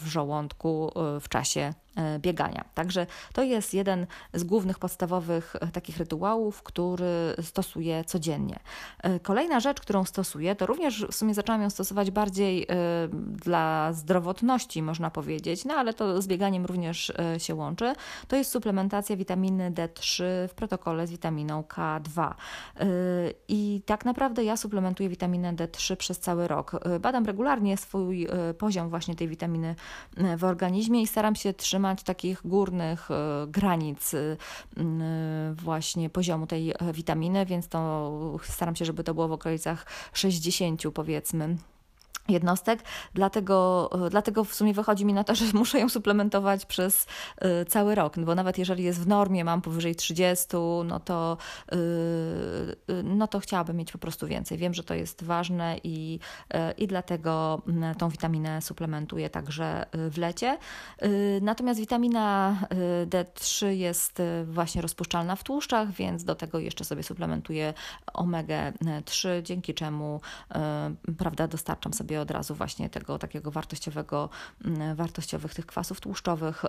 w 0.00 0.06
żołądku 0.06 0.92
w 1.20 1.28
czasie 1.28 1.74
E, 1.96 2.18
biegania. 2.18 2.64
Także 2.74 3.06
to 3.32 3.42
jest 3.42 3.74
jeden 3.74 4.06
z 4.34 4.44
głównych 4.44 4.78
podstawowych 4.78 5.56
e, 5.60 5.68
takich 5.68 5.98
rytuałów, 5.98 6.62
który 6.62 7.34
stosuję 7.42 8.04
codziennie. 8.04 8.58
E, 9.02 9.20
kolejna 9.20 9.60
rzecz, 9.60 9.80
którą 9.80 10.04
stosuję, 10.04 10.56
to 10.56 10.66
również 10.66 11.06
w 11.10 11.14
sumie 11.14 11.34
zaczęłam 11.34 11.62
ją 11.62 11.70
stosować 11.70 12.10
bardziej 12.10 12.66
dla 13.26 13.92
zdrowotności, 13.92 14.82
można 14.82 15.10
powiedzieć, 15.10 15.64
no 15.64 15.74
ale 15.74 15.94
to 15.94 16.22
z 16.22 16.26
bieganiem 16.26 16.66
również 16.66 17.12
się 17.38 17.54
łączy. 17.54 17.92
To 18.28 18.36
jest 18.36 18.50
suplementacja 18.50 19.16
witaminy 19.16 19.70
D3 19.70 20.22
w 20.48 20.54
protokole 20.54 21.06
z 21.06 21.10
witaminą 21.10 21.62
K2. 21.62 22.34
I 23.48 23.82
tak 23.86 24.04
naprawdę 24.04 24.44
ja 24.44 24.56
suplementuję 24.56 25.08
witaminę 25.08 25.52
D3 25.52 25.96
przez 25.96 26.09
cały 26.18 26.48
rok. 26.48 26.80
Badam 27.00 27.26
regularnie 27.26 27.76
swój 27.76 28.28
poziom 28.58 28.90
właśnie 28.90 29.14
tej 29.14 29.28
witaminy 29.28 29.74
w 30.36 30.44
organizmie 30.44 31.02
i 31.02 31.06
staram 31.06 31.34
się 31.34 31.54
trzymać 31.54 32.02
takich 32.02 32.40
górnych 32.44 33.10
e, 33.10 33.46
granic 33.48 34.14
e, 34.14 34.36
właśnie 35.54 36.10
poziomu 36.10 36.46
tej 36.46 36.74
witaminy, 36.94 37.46
więc 37.46 37.68
to 37.68 38.38
staram 38.42 38.76
się, 38.76 38.84
żeby 38.84 39.04
to 39.04 39.14
było 39.14 39.28
w 39.28 39.32
okolicach 39.32 39.86
60 40.12 40.82
powiedzmy 40.94 41.56
jednostek, 42.28 42.82
dlatego, 43.14 43.90
dlatego 44.10 44.44
w 44.44 44.54
sumie 44.54 44.74
wychodzi 44.74 45.04
mi 45.04 45.14
na 45.14 45.24
to, 45.24 45.34
że 45.40 45.44
muszę 45.54 45.78
ją 45.78 45.88
suplementować 45.88 46.66
przez 46.66 47.06
y, 47.62 47.64
cały 47.64 47.94
rok, 47.94 48.18
bo 48.18 48.34
nawet 48.34 48.58
jeżeli 48.58 48.84
jest 48.84 49.00
w 49.00 49.06
normie, 49.06 49.44
mam 49.44 49.62
powyżej 49.62 49.94
30, 49.96 50.46
no 50.84 51.00
to, 51.00 51.36
y, 51.72 51.76
no 53.04 53.26
to 53.26 53.40
chciałabym 53.40 53.76
mieć 53.76 53.92
po 53.92 53.98
prostu 53.98 54.26
więcej. 54.26 54.58
Wiem, 54.58 54.74
że 54.74 54.84
to 54.84 54.94
jest 54.94 55.24
ważne 55.24 55.76
i, 55.84 56.18
i 56.78 56.86
dlatego 56.86 57.62
mm, 57.68 57.94
tą 57.94 58.08
witaminę 58.08 58.62
suplementuję 58.62 59.30
także 59.30 59.86
w 59.92 60.18
lecie. 60.18 60.58
Natomiast 61.40 61.80
witamina 61.80 62.56
D3 63.06 63.66
jest 63.66 64.22
właśnie 64.44 64.82
rozpuszczalna 64.82 65.36
w 65.36 65.44
tłuszczach, 65.44 65.90
więc 65.90 66.24
do 66.24 66.34
tego 66.34 66.58
jeszcze 66.58 66.84
sobie 66.84 67.02
suplementuję 67.02 67.74
omega 68.14 68.72
3, 69.04 69.40
dzięki 69.44 69.74
czemu 69.74 70.20
prawda, 71.18 71.48
dostarczam 71.48 71.92
sobie 71.92 72.09
od 72.18 72.30
razu 72.30 72.54
właśnie 72.54 72.90
tego 72.90 73.18
takiego 73.18 73.50
wartościowego, 73.50 74.28
mm, 74.64 74.96
wartościowych 74.96 75.54
tych 75.54 75.66
kwasów 75.66 76.00
tłuszczowych 76.00 76.64
y, 76.64 76.68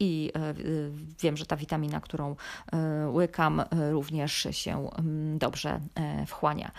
i 0.00 0.32
y, 0.58 0.90
wiem, 1.20 1.36
że 1.36 1.46
ta 1.46 1.56
witamina, 1.56 2.00
którą 2.00 2.32
y, 2.32 3.08
łykam, 3.08 3.62
również 3.90 4.48
się 4.50 4.90
mm, 4.98 5.38
dobrze 5.38 5.80
wchłania 6.26 6.70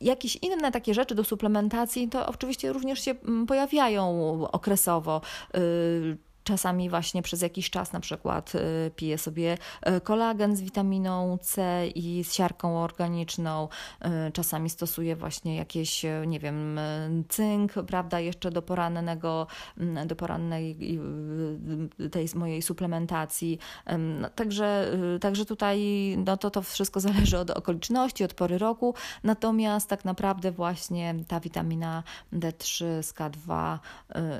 jakieś 0.00 0.36
inne 0.36 0.72
takie 0.72 0.94
rzeczy 0.94 1.14
do 1.14 1.24
suplementacji, 1.24 2.08
to 2.08 2.26
oczywiście 2.26 2.72
również 2.72 3.00
się 3.00 3.10
mm, 3.10 3.46
pojawiają 3.46 4.08
okresowo. 4.52 5.20
Czasami 6.46 6.90
właśnie 6.90 7.22
przez 7.22 7.42
jakiś 7.42 7.70
czas 7.70 7.92
na 7.92 8.00
przykład 8.00 8.54
y, 8.54 8.90
piję 8.96 9.18
sobie 9.18 9.58
y, 9.88 10.00
kolagen 10.00 10.56
z 10.56 10.60
witaminą 10.60 11.38
C 11.42 11.86
i 11.88 12.24
z 12.24 12.34
siarką 12.34 12.82
organiczną. 12.82 13.68
Y, 14.28 14.32
czasami 14.32 14.70
stosuję 14.70 15.16
właśnie 15.16 15.56
jakieś, 15.56 16.04
nie 16.26 16.40
wiem, 16.40 16.80
cynk, 17.28 17.72
prawda, 17.72 18.20
jeszcze 18.20 18.50
do 18.50 18.62
porannego, 18.62 19.46
mm, 19.78 20.08
do 20.08 20.16
porannej 20.16 20.78
tej 22.10 22.28
mojej 22.34 22.62
suplementacji. 22.62 23.58
No, 23.98 24.30
także, 24.30 24.98
także 25.20 25.44
tutaj 25.44 25.78
no 26.26 26.36
to, 26.36 26.50
to 26.50 26.62
wszystko 26.62 27.00
zależy 27.08 27.38
od 27.38 27.50
okoliczności, 27.50 28.24
od 28.24 28.34
pory 28.34 28.58
roku. 28.58 28.94
Natomiast 29.24 29.88
tak 29.88 30.04
naprawdę 30.04 30.52
właśnie 30.52 31.14
ta 31.28 31.40
witamina 31.40 32.02
D3, 32.32 33.00
SK2 33.00 33.78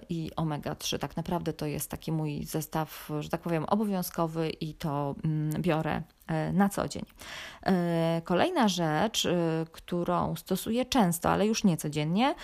i 0.08 0.30
omega-3 0.36 0.98
tak 0.98 1.16
naprawdę 1.16 1.52
to 1.52 1.66
jest 1.66 1.95
taki 1.96 2.12
mój 2.12 2.44
zestaw, 2.44 3.10
że 3.20 3.28
tak 3.28 3.40
powiem, 3.40 3.64
obowiązkowy 3.64 4.50
i 4.50 4.74
to 4.74 5.14
mm, 5.24 5.62
biorę 5.62 6.02
na 6.52 6.68
co 6.68 6.88
dzień. 6.88 7.04
E, 7.66 8.22
kolejna 8.24 8.68
rzecz, 8.68 9.26
e, 9.26 9.30
którą 9.72 10.36
stosuję 10.36 10.84
często, 10.84 11.30
ale 11.30 11.46
już 11.46 11.64
nie 11.64 11.76
codziennie, 11.76 12.34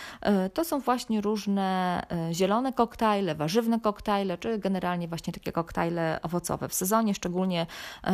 to 0.54 0.64
są 0.64 0.80
właśnie 0.80 1.20
różne 1.20 2.02
zielone 2.32 2.72
koktajle, 2.72 3.34
warzywne 3.34 3.80
koktajle, 3.80 4.38
czy 4.38 4.58
generalnie 4.58 5.08
właśnie 5.08 5.32
takie 5.32 5.52
koktajle 5.52 6.18
owocowe. 6.22 6.68
W 6.68 6.74
sezonie, 6.74 7.14
szczególnie 7.14 7.66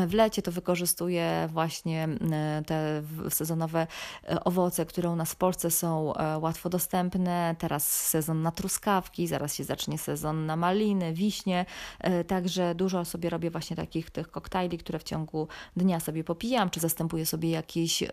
w 0.07 0.15
lecie, 0.15 0.43
to 0.43 0.53
wykorzystuję 0.53 1.49
właśnie 1.53 2.09
te 2.67 3.03
sezonowe 3.31 3.87
owoce, 4.45 4.87
które 4.87 5.11
u 5.11 5.17
nas 5.17 5.33
w 5.33 5.37
Polsce 5.37 5.71
są 5.71 6.13
łatwo 6.41 6.69
dostępne. 6.69 7.57
Teraz 7.59 8.09
sezon 8.09 8.43
na 8.43 8.51
truskawki, 8.51 9.27
zaraz 9.27 9.55
się 9.55 9.65
zacznie 9.65 9.99
sezon 9.99 10.47
na 10.47 10.57
maliny, 10.57 11.13
wiśnie, 11.13 11.67
także 12.27 12.75
dużo 12.75 13.05
sobie 13.05 13.31
robię 13.31 13.51
właśnie 13.51 13.77
takich 13.77 14.11
tych 14.11 14.31
koktajli, 14.31 14.79
które 14.79 14.99
w 14.99 15.05
ciągu 15.05 15.49
dnia 15.77 16.01
sobie 16.01 16.25
popijam, 16.25 16.71
czy 16.71 16.81
zastępuję 16.81 17.27
sobie 17.27 17.51
jakiś 17.51 18.05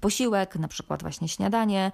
posiłek, 0.00 0.56
na 0.56 0.68
przykład 0.68 1.02
właśnie 1.02 1.28
śniadanie, 1.28 1.92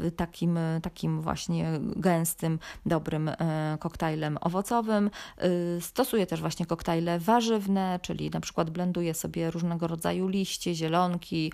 yy, 0.00 0.10
takim, 0.10 0.58
takim 0.82 1.22
właśnie 1.22 1.80
gęstym, 1.96 2.58
dobrym 2.86 3.26
yy, 3.26 3.78
koktajlem 3.78 4.38
owocowym. 4.40 5.10
Yy, 5.42 5.80
stosuję 5.80 6.26
też 6.26 6.40
właśnie 6.40 6.66
koktajle 6.66 7.18
warzywne, 7.18 7.98
czyli 8.02 8.30
na 8.30 8.40
przykład 8.40 8.70
blenduję 8.70 9.14
sobie 9.14 9.50
różnego 9.50 9.86
rodzaju 9.86 10.28
liście, 10.28 10.74
zielonki, 10.74 11.52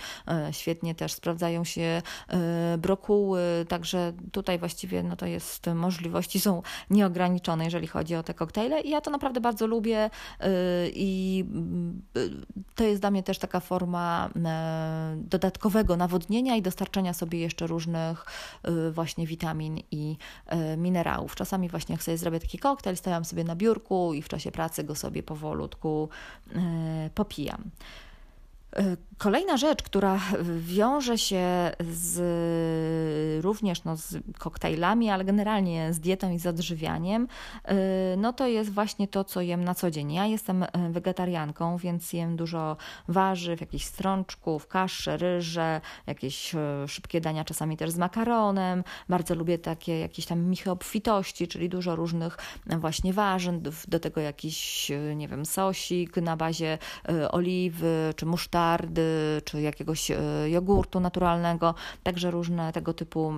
świetnie 0.50 0.94
też 0.94 1.12
sprawdzają 1.12 1.64
się 1.64 2.02
brokuły, 2.78 3.40
także 3.68 4.12
tutaj 4.32 4.58
właściwie 4.58 5.02
no 5.02 5.16
to 5.16 5.26
jest, 5.26 5.66
możliwości 5.74 6.40
są 6.40 6.62
nieograniczone, 6.90 7.64
jeżeli 7.64 7.86
chodzi 7.86 8.14
o 8.14 8.22
te 8.22 8.34
koktajle 8.34 8.80
i 8.80 8.90
ja 8.90 9.00
to 9.00 9.10
naprawdę 9.10 9.40
bardzo 9.40 9.66
lubię 9.66 10.10
i 10.92 11.44
to 12.74 12.84
jest 12.84 13.00
dla 13.00 13.10
mnie 13.10 13.22
też 13.22 13.38
taka 13.38 13.60
forma 13.60 14.30
dodatkowego 15.16 15.96
nawodnienia 15.96 16.56
i 16.56 16.62
dostarczania 16.62 17.14
sobie 17.14 17.38
jeszcze 17.38 17.66
różnych 17.66 18.24
y, 18.68 18.92
właśnie 18.92 19.26
witamin 19.26 19.80
i 19.90 20.16
y, 20.52 20.76
minerałów. 20.76 21.34
Czasami 21.34 21.68
właśnie 21.68 21.92
jak 21.92 22.02
sobie 22.02 22.18
zrobię 22.18 22.40
taki 22.40 22.58
koktajl, 22.58 22.96
stawiam 22.96 23.24
sobie 23.24 23.44
na 23.44 23.56
biurku 23.56 24.14
i 24.14 24.22
w 24.22 24.28
czasie 24.28 24.52
pracy 24.52 24.84
go 24.84 24.94
sobie 24.94 25.22
powolutku 25.22 26.08
y, 26.46 27.10
popijam. 27.14 27.70
E, 28.76 28.96
kolejna 29.18 29.56
rzecz, 29.56 29.82
która 29.82 30.20
wiąże 30.60 31.18
się 31.18 31.72
z, 31.90 33.44
również 33.44 33.84
no, 33.84 33.96
z 33.96 34.16
koktajlami, 34.38 35.10
ale 35.10 35.24
generalnie 35.24 35.92
z 35.92 36.00
dietą 36.00 36.32
i 36.32 36.38
z 36.38 36.46
odżywianiem, 36.46 37.28
e, 37.64 37.76
no 38.16 38.32
to 38.32 38.46
jest 38.46 38.72
właśnie 38.72 39.08
to, 39.08 39.24
co 39.24 39.40
jem 39.40 39.64
na 39.64 39.74
co 39.74 39.90
dzień. 39.90 40.12
Ja 40.12 40.26
jestem 40.26 40.62
e, 40.62 40.68
wegetarianką, 40.90 41.76
więc 41.76 42.12
jem 42.12 42.36
dużo 42.36 42.76
warzyw, 43.08 43.60
jakichś 43.60 43.84
strączków, 43.84 44.66
kasze, 44.66 45.16
ryże, 45.16 45.80
jakieś 46.06 46.52
szybkie 46.86 47.20
dania, 47.20 47.44
czasami 47.44 47.76
też 47.76 47.90
z 47.90 47.98
makaronem. 47.98 48.84
Bardzo 49.08 49.34
lubię 49.34 49.58
takie 49.58 49.98
jakieś 49.98 50.26
tam 50.26 50.40
michy 50.40 50.70
obfitości, 50.70 51.48
czyli 51.48 51.68
dużo 51.68 51.96
różnych 51.96 52.36
właśnie 52.66 53.12
warzyw, 53.12 53.38
do 53.88 54.00
tego 54.00 54.20
jakiś, 54.20 54.92
nie 55.16 55.28
wiem, 55.28 55.46
sosik 55.46 56.16
na 56.16 56.36
bazie 56.36 56.78
oliwy 57.30 58.14
czy 58.16 58.26
musztardy, 58.26 58.57
musztardy 58.58 59.42
czy 59.44 59.60
jakiegoś 59.60 60.10
e, 60.10 60.16
jogurtu 60.50 61.00
naturalnego, 61.00 61.74
także 62.02 62.30
różne 62.30 62.72
tego 62.72 62.94
typu 62.94 63.32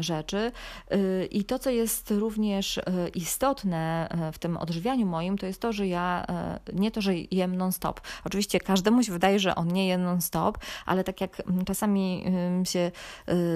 rzeczy. 0.00 0.52
E, 0.90 1.24
I 1.24 1.44
to, 1.44 1.58
co 1.58 1.70
jest 1.70 2.10
również 2.10 2.78
e, 2.78 2.82
istotne 3.14 4.08
w 4.32 4.38
tym 4.38 4.56
odżywianiu 4.56 5.06
moim, 5.06 5.38
to 5.38 5.46
jest 5.46 5.60
to, 5.60 5.72
że 5.72 5.86
ja 5.86 6.26
nie 6.72 6.90
to, 6.90 7.00
że 7.00 7.14
jem 7.14 7.56
non-stop. 7.56 8.00
Oczywiście 8.24 8.60
każdemu 8.60 9.02
się 9.02 9.12
wydaje, 9.12 9.38
że 9.38 9.54
on 9.54 9.68
nie 9.68 9.88
je 9.88 9.98
non-stop, 9.98 10.58
ale 10.86 11.04
tak 11.04 11.20
jak 11.20 11.42
czasami 11.66 12.24
się 12.64 12.90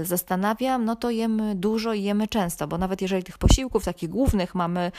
zastanawiam, 0.02 0.84
no 0.84 0.96
to 0.96 1.10
jemy 1.10 1.54
dużo 1.54 1.92
i 1.92 2.02
jemy 2.02 2.28
często, 2.28 2.68
bo 2.68 2.78
nawet 2.78 3.02
jeżeli 3.02 3.25
tych 3.25 3.38
posiłków 3.38 3.84
takich 3.84 4.10
głównych 4.10 4.54
mamy 4.54 4.92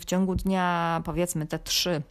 w 0.00 0.04
ciągu 0.04 0.34
dnia 0.34 1.00
powiedzmy 1.04 1.46
te 1.46 1.58
trzy 1.58 2.02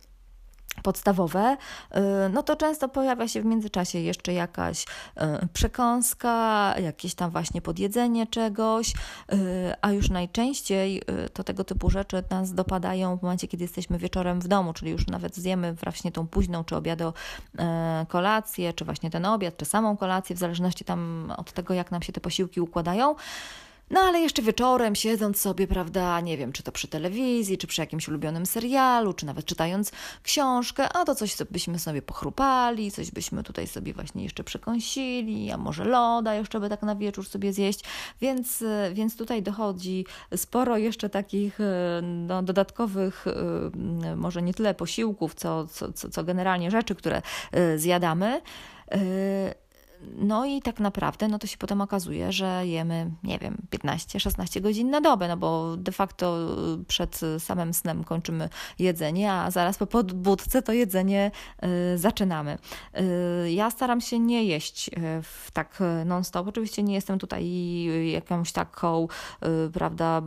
podstawowe, 0.83 1.57
y, 1.95 1.99
no 2.29 2.43
to 2.43 2.55
często 2.55 2.89
pojawia 2.89 3.27
się 3.27 3.41
w 3.41 3.45
międzyczasie 3.45 3.99
jeszcze 3.99 4.33
jakaś 4.33 4.83
y, 4.83 5.47
przekąska, 5.53 6.75
jakieś 6.83 7.15
tam 7.15 7.31
właśnie 7.31 7.61
podjedzenie 7.61 8.27
czegoś, 8.27 8.93
y, 9.33 9.35
a 9.81 9.91
już 9.91 10.09
najczęściej 10.09 11.01
to 11.33 11.43
tego 11.43 11.63
typu 11.63 11.89
rzeczy 11.89 12.23
nas 12.29 12.53
dopadają 12.53 13.17
w 13.17 13.21
momencie, 13.21 13.47
kiedy 13.47 13.63
jesteśmy 13.63 13.97
wieczorem 13.97 14.39
w 14.39 14.47
domu, 14.47 14.73
czyli 14.73 14.91
już 14.91 15.07
nawet 15.07 15.35
zjemy 15.35 15.73
właśnie 15.73 16.11
tą 16.11 16.27
późną 16.27 16.63
czy 16.63 16.75
obiado 16.75 17.13
kolację, 18.07 18.73
czy 18.73 18.85
właśnie 18.85 19.09
ten 19.09 19.25
obiad, 19.25 19.57
czy 19.57 19.65
samą 19.65 19.97
kolację, 19.97 20.35
w 20.35 20.39
zależności 20.39 20.85
tam 20.85 21.33
od 21.37 21.51
tego, 21.51 21.73
jak 21.73 21.91
nam 21.91 22.01
się 22.01 22.13
te 22.13 22.21
posiłki 22.21 22.61
układają. 22.61 23.15
No 23.91 23.99
ale 23.99 24.19
jeszcze 24.19 24.41
wieczorem, 24.41 24.95
siedząc 24.95 25.41
sobie, 25.41 25.67
prawda, 25.67 26.21
nie 26.21 26.37
wiem, 26.37 26.51
czy 26.51 26.63
to 26.63 26.71
przy 26.71 26.87
telewizji, 26.87 27.57
czy 27.57 27.67
przy 27.67 27.81
jakimś 27.81 28.07
ulubionym 28.07 28.45
serialu, 28.45 29.13
czy 29.13 29.25
nawet 29.25 29.45
czytając 29.45 29.91
książkę, 30.23 30.89
a 30.93 31.05
to 31.05 31.15
coś 31.15 31.35
byśmy 31.51 31.79
sobie 31.79 32.01
pochrupali, 32.01 32.91
coś 32.91 33.11
byśmy 33.11 33.43
tutaj 33.43 33.67
sobie 33.67 33.93
właśnie 33.93 34.23
jeszcze 34.23 34.43
przekąsili, 34.43 35.51
a 35.51 35.57
może 35.57 35.85
loda 35.85 36.35
jeszcze 36.35 36.59
by 36.59 36.69
tak 36.69 36.81
na 36.81 36.95
wieczór 36.95 37.27
sobie 37.27 37.53
zjeść, 37.53 37.83
więc, 38.21 38.63
więc 38.93 39.17
tutaj 39.17 39.43
dochodzi 39.43 40.05
sporo 40.35 40.77
jeszcze 40.77 41.09
takich 41.09 41.59
no, 42.01 42.43
dodatkowych, 42.43 43.25
może 44.15 44.41
nie 44.41 44.53
tyle 44.53 44.73
posiłków, 44.73 45.35
co, 45.35 45.67
co, 45.67 46.09
co 46.09 46.23
generalnie 46.23 46.71
rzeczy, 46.71 46.95
które 46.95 47.21
zjadamy. 47.75 48.41
No 50.15 50.45
i 50.45 50.61
tak 50.61 50.79
naprawdę, 50.79 51.27
no 51.27 51.39
to 51.39 51.47
się 51.47 51.57
potem 51.57 51.81
okazuje, 51.81 52.31
że 52.31 52.67
jemy, 52.67 53.11
nie 53.23 53.39
wiem, 53.39 53.57
15-16 53.71 54.61
godzin 54.61 54.89
na 54.89 55.01
dobę, 55.01 55.27
no 55.27 55.37
bo 55.37 55.77
de 55.77 55.91
facto 55.91 56.57
przed 56.87 57.19
samym 57.39 57.73
snem 57.73 58.03
kończymy 58.03 58.49
jedzenie, 58.79 59.33
a 59.33 59.51
zaraz 59.51 59.77
po 59.77 59.87
podbudce 59.87 60.61
to 60.61 60.73
jedzenie 60.73 61.31
y, 61.93 61.97
zaczynamy. 61.97 62.57
Y, 63.45 63.51
ja 63.51 63.71
staram 63.71 64.01
się 64.01 64.19
nie 64.19 64.43
jeść 64.43 64.87
y, 64.87 64.91
w 65.23 65.51
tak 65.53 65.79
non-stop. 66.05 66.47
Oczywiście 66.47 66.83
nie 66.83 66.93
jestem 66.93 67.19
tutaj 67.19 67.51
jakąś 68.11 68.51
taką, 68.51 69.07
prawda, 69.73 70.21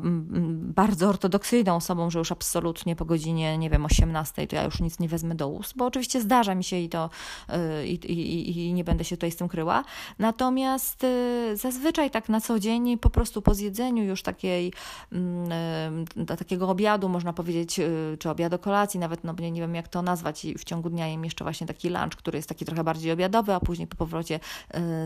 bardzo 0.57 1.09
ortodoksyjną 1.09 1.77
osobą, 1.77 2.11
że 2.11 2.19
już 2.19 2.33
absolutnie 2.33 2.97
po 2.97 3.05
godzinie, 3.05 3.59
nie 3.59 3.71
wiem, 3.71 3.85
18 3.85 4.47
to 4.47 4.57
ja 4.57 4.65
już 4.65 4.81
nic 4.81 4.99
nie 4.99 5.09
wezmę 5.09 5.35
do 5.35 5.49
ust, 5.49 5.77
bo 5.77 5.87
oczywiście 5.87 6.21
zdarza 6.21 6.55
mi 6.55 6.65
się 6.65 6.77
i 6.77 6.89
to 6.89 7.11
i, 7.85 7.93
i, 7.93 8.69
i 8.69 8.73
nie 8.75 8.85
będę 8.85 9.05
się 9.05 9.17
tutaj 9.17 9.31
z 9.31 9.37
tym 9.37 9.49
kryła 9.49 9.64
Natomiast 10.19 11.05
y, 11.05 11.57
zazwyczaj 11.57 12.11
tak 12.11 12.29
na 12.29 12.41
co 12.41 12.59
dzień, 12.59 12.99
po 12.99 13.11
prostu 13.11 13.43
po 13.43 13.55
zjedzeniu 13.55 14.05
już 14.05 14.23
takiej, 14.23 14.73
mm, 15.13 16.05
y, 16.31 16.37
takiego 16.37 16.69
obiadu, 16.69 17.09
można 17.09 17.33
powiedzieć, 17.33 17.79
y, 17.79 18.17
czy 18.21 18.31
obiadu 18.31 18.59
kolacji, 18.59 19.01
nawet 19.01 19.25
no, 19.25 19.33
nie, 19.33 19.61
wiem 19.61 19.75
jak 19.75 19.89
to 19.89 20.03
nazwać, 20.03 20.45
i 20.45 20.59
w 20.59 20.65
ciągu 20.65 20.91
dnia 20.91 21.09
jem 21.09 21.25
jeszcze 21.25 21.45
właśnie 21.45 21.67
taki 21.67 21.89
lunch, 21.89 22.17
który 22.17 22.39
jest 22.39 22.49
taki 22.49 22.65
trochę 22.65 22.85
bardziej 22.85 23.13
obiadowy, 23.13 23.55
a 23.55 23.61
później 23.61 23.89
po 23.89 23.97
powrocie 23.97 24.41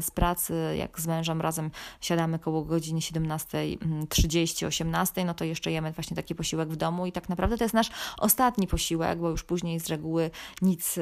z 0.00 0.10
pracy, 0.10 0.74
jak 0.78 1.00
z 1.00 1.06
mężem 1.06 1.40
razem 1.40 1.70
siadamy 2.00 2.38
koło 2.38 2.64
godziny 2.64 3.00
17.30, 3.00 4.66
18, 4.66 5.24
no 5.24 5.34
to 5.34 5.44
jeszcze 5.44 5.70
jemy 5.72 5.92
właśnie 5.92 6.16
taki 6.16 6.34
posiłek 6.34 6.68
w 6.68 6.76
domu 6.76 7.06
i 7.06 7.12
tak 7.12 7.28
naprawdę 7.28 7.58
to 7.58 7.64
jest 7.64 7.74
nasz 7.74 7.90
ostatni 8.18 8.66
posiłek, 8.66 9.18
bo 9.18 9.30
już 9.30 9.44
później 9.44 9.80
z 9.80 9.88
reguły 9.88 10.30
nic, 10.62 10.98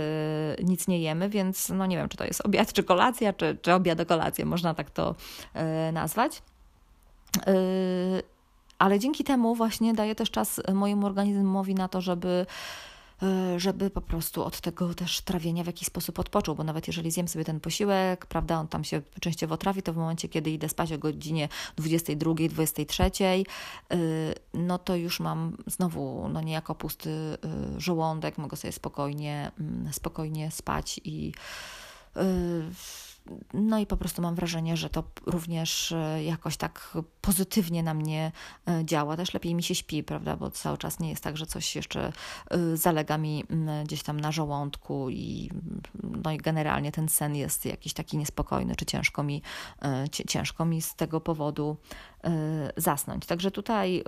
nic 0.65 0.89
nie 0.89 0.99
jemy, 0.99 1.29
więc 1.29 1.69
no 1.69 1.87
nie 1.87 1.97
wiem, 1.97 2.09
czy 2.09 2.17
to 2.17 2.25
jest 2.25 2.47
obiad, 2.47 2.73
czy 2.73 2.83
kolacja, 2.85 3.33
czy 3.33 3.46
czy, 3.55 3.59
czy 3.63 3.75
obiad, 3.75 4.09
kolację, 4.09 4.45
można 4.45 4.75
tak 4.75 4.91
to 4.91 5.15
e, 5.55 5.93
nazwać. 5.93 6.43
E, 7.47 7.53
ale 8.79 8.99
dzięki 8.99 9.25
temu 9.25 9.55
właśnie 9.55 9.95
daję 9.95 10.15
też 10.15 10.31
czas 10.31 10.61
mojemu 10.75 11.07
organizmowi 11.07 11.75
na 11.75 11.89
to, 11.89 12.01
żeby 12.01 12.47
e, 13.23 13.61
żeby 13.61 13.91
po 13.91 14.01
prostu 14.01 14.45
od 14.45 14.61
tego 14.61 14.95
też 14.95 15.21
trawienia 15.21 15.65
w 15.65 15.67
jakiś 15.67 15.89
sposób 15.89 16.19
odpoczął, 16.19 16.55
bo 16.55 16.65
nawet 16.65 16.87
jeżeli 16.87 17.11
zjem 17.11 17.29
sobie 17.29 17.45
ten 17.45 17.61
posiłek, 17.61 18.27
prawda, 18.27 18.59
on 18.59 18.69
tam 18.69 18.85
się 18.85 19.03
częściowo 19.21 19.57
trawi, 19.57 19.83
to 19.83 19.93
w 19.93 19.97
momencie, 19.97 20.29
kiedy 20.29 20.51
idę 20.51 20.69
spać 20.69 20.93
o 20.93 20.99
godzinie 20.99 21.49
22, 21.77 22.35
23, 22.51 23.11
no 24.55 24.79
to 24.79 24.97
już 24.97 25.21
mam 25.21 25.57
znowu 25.67 26.29
no 26.29 26.41
niejako 26.41 26.75
pusty 26.75 27.39
żołądek, 27.77 28.39
mogę 28.39 28.57
sobie 28.57 28.73
spokojnie, 28.73 29.51
mm, 29.61 29.93
spokojnie 29.93 30.51
spać 30.51 31.01
i 31.05 31.33
no 33.55 33.79
i 33.79 33.87
po 33.87 33.97
prostu 33.97 34.23
mam 34.23 34.35
wrażenie, 34.35 34.77
że 34.77 34.91
to 34.91 35.05
również 35.27 35.93
e, 35.93 36.25
jakoś 36.25 36.57
tak 36.57 36.99
pozytywnie 37.21 37.83
na 37.83 37.95
mnie 37.95 38.33
e, 38.69 38.85
działa. 38.85 39.17
Też 39.17 39.35
lepiej 39.35 39.55
mi 39.55 39.63
się 39.63 39.75
śpi, 39.75 40.03
prawda, 40.03 40.37
bo 40.37 40.51
cały 40.51 40.79
czas 40.79 41.01
nie 41.01 41.11
jest 41.11 41.23
tak, 41.23 41.37
że 41.37 41.47
coś 41.47 41.77
jeszcze 41.77 42.13
e, 42.51 42.77
zalega 42.77 43.19
mi 43.19 43.45
gdzieś 43.85 44.03
tam 44.03 44.21
na 44.21 44.33
żołądku 44.33 45.11
i 45.11 45.51
no 46.25 46.33
i 46.33 46.39
generalnie 46.39 46.93
ten 46.93 47.09
sen 47.09 47.37
jest 47.37 47.65
jakiś 47.65 47.93
taki 47.93 48.17
niespokojny, 48.17 48.77
czy 48.77 48.87
ciężko 48.87 49.23
mi, 49.23 49.43
ciężko 50.29 50.65
mi 50.65 50.83
z 50.83 50.95
tego 50.95 51.21
powodu 51.21 51.77
zasnąć. 52.77 53.27
Także 53.27 53.51
tutaj 53.51 54.05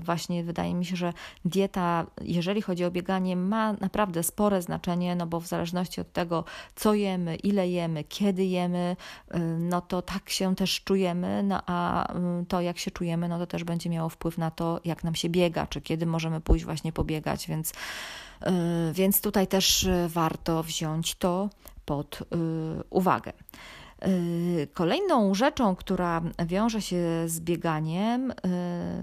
właśnie 0.00 0.44
wydaje 0.44 0.74
mi 0.74 0.84
się, 0.84 0.96
że 0.96 1.12
dieta, 1.44 2.06
jeżeli 2.20 2.62
chodzi 2.62 2.84
o 2.84 2.90
bieganie, 2.90 3.36
ma 3.36 3.72
naprawdę 3.72 4.22
spore 4.22 4.62
znaczenie, 4.62 5.16
no 5.16 5.26
bo 5.26 5.40
w 5.40 5.46
zależności 5.46 6.00
od 6.00 6.12
tego, 6.12 6.44
co 6.74 6.94
jemy, 6.94 7.36
ile 7.36 7.68
jemy, 7.68 8.04
kiedy 8.04 8.44
jemy, 8.44 8.96
y, 9.34 9.38
no 9.58 9.80
to 9.80 10.02
tak 10.02 10.30
się 10.30 10.56
też 10.56 10.80
czujemy, 10.84 11.42
no 11.42 11.60
a 11.66 12.08
to 12.48 12.60
jak 12.60 12.78
się 12.78 12.90
czujemy, 12.90 13.28
no 13.28 13.38
to 13.38 13.46
też 13.46 13.64
będzie 13.64 13.90
miało 13.90 14.08
wpływ 14.08 14.38
na 14.38 14.50
to, 14.50 14.80
jak 14.84 15.04
nam 15.04 15.14
się 15.14 15.28
biega, 15.28 15.66
czy 15.66 15.80
kiedy 15.80 16.06
możemy 16.06 16.40
pójść 16.40 16.64
właśnie 16.64 16.92
pobiegać, 16.92 17.46
więc, 17.46 17.72
więc 18.92 19.20
tutaj 19.20 19.46
też 19.46 19.88
warto 20.08 20.62
wziąć 20.62 21.14
to 21.14 21.50
pod 21.84 22.18
uwagę. 22.90 23.32
Kolejną 24.74 25.34
rzeczą, 25.34 25.76
która 25.76 26.22
wiąże 26.46 26.82
się 26.82 26.98
z 27.26 27.40
bieganiem, 27.40 28.32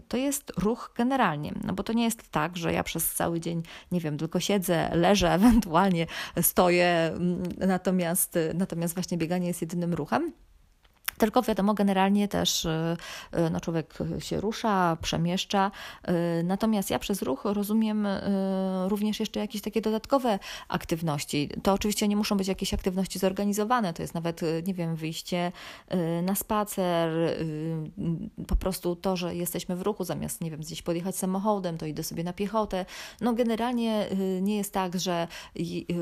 to 0.08 0.18
jest 0.18 0.52
ruch 0.58 0.94
generalnie. 0.98 1.54
No 1.64 1.74
bo 1.74 1.84
to 1.84 1.94
nie 1.94 2.04
jest 2.04 2.32
tak, 2.32 2.58
że 2.58 2.74
ja 2.74 2.84
przez 2.84 3.14
cały 3.14 3.40
dzień, 3.40 3.64
nie 3.92 4.00
wiem, 4.00 4.18
tylko 4.18 4.40
siedzę, 4.40 4.90
leżę, 4.94 5.34
ewentualnie 5.42 6.08
stoję, 6.42 7.12
natomiast, 7.58 8.38
natomiast 8.54 8.94
właśnie 8.94 9.18
bieganie 9.18 9.48
jest 9.48 9.62
jedynym 9.62 9.94
ruchem. 9.94 10.34
Tylko 11.22 11.42
wiadomo, 11.42 11.74
generalnie 11.74 12.28
też 12.28 12.66
y, 12.66 12.98
y, 13.38 13.50
no, 13.50 13.62
człowiek 13.62 13.98
się 14.20 14.42
rusza, 14.42 14.98
przemieszcza. 15.02 15.72
Y, 16.10 16.44
natomiast 16.44 16.90
ja 16.90 17.00
przez 17.00 17.22
ruch 17.22 17.42
rozumiem 17.46 18.08
również 18.88 19.20
jeszcze 19.20 19.40
jakieś 19.40 19.62
takie 19.62 19.82
dodatkowe 19.82 20.40
aktywności. 20.68 21.50
To 21.64 21.74
oczywiście 21.74 22.08
nie 22.08 22.16
muszą 22.16 22.38
być 22.38 22.48
jakieś 22.48 22.74
aktywności 22.74 23.20
zorganizowane, 23.20 23.94
to 23.94 24.02
jest 24.02 24.14
nawet, 24.14 24.42
nie 24.68 24.74
wiem, 24.74 24.96
wyjście 24.96 25.52
na 26.24 26.36
spacer, 26.36 27.10
po 28.48 28.56
prostu 28.56 28.96
to, 28.96 29.18
że 29.18 29.36
jesteśmy 29.36 29.76
w 29.76 29.82
ruchu, 29.82 30.04
zamiast, 30.04 30.42
nie 30.42 30.52
wiem, 30.52 30.60
gdzieś 30.60 30.82
podjechać 30.82 31.16
samochodem, 31.16 31.78
to 31.78 31.86
idę 31.86 32.04
sobie 32.04 32.24
na 32.24 32.34
piechotę. 32.34 32.86
No 33.22 33.34
generalnie 33.34 34.08
nie 34.42 34.58
jest 34.58 34.74
tak, 34.74 35.00
że 35.00 35.28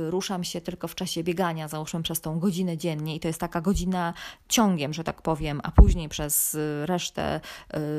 ruszam 0.10 0.44
się 0.44 0.62
tylko 0.62 0.88
w 0.88 0.96
czasie 0.96 1.24
biegania, 1.24 1.68
załóżmy 1.68 2.04
przez 2.04 2.22
tą 2.22 2.40
godzinę 2.40 2.78
dziennie 2.78 3.16
i 3.16 3.20
to 3.20 3.28
jest 3.28 3.40
taka 3.40 3.62
godzina 3.62 4.14
ciągiem, 4.50 4.94
że 4.94 5.04
tak 5.10 5.22
powiem, 5.22 5.62
a 5.64 5.72
później 5.72 6.10
przez 6.10 6.56
y, 6.56 6.86
resztę 6.86 7.42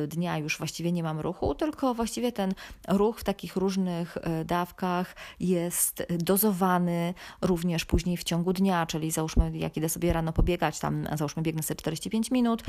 y, 0.05 0.07
dnia 0.07 0.39
już 0.39 0.59
właściwie 0.59 0.93
nie 0.93 1.03
mam 1.03 1.21
ruchu, 1.21 1.55
tylko 1.55 1.95
właściwie 1.95 2.33
ten 2.33 2.55
ruch 2.89 3.21
w 3.21 3.25
takich 3.25 3.57
różnych 3.57 4.17
y, 4.17 4.45
dawkach 4.45 5.17
jest 5.41 6.07
dozowany 6.19 7.15
również 7.43 7.85
później 7.85 8.17
w 8.17 8.25
ciągu 8.25 8.53
dnia, 8.53 8.87
czyli 8.87 9.11
załóżmy, 9.11 9.59
jak 9.59 9.77
idę 9.77 9.89
sobie 9.89 10.13
rano 10.13 10.33
pobiegać, 10.33 10.79
tam 10.79 11.09
załóżmy 11.17 11.43
biegnę 11.43 11.63
sobie 11.63 11.77
45 11.79 12.31
minut, 12.31 12.63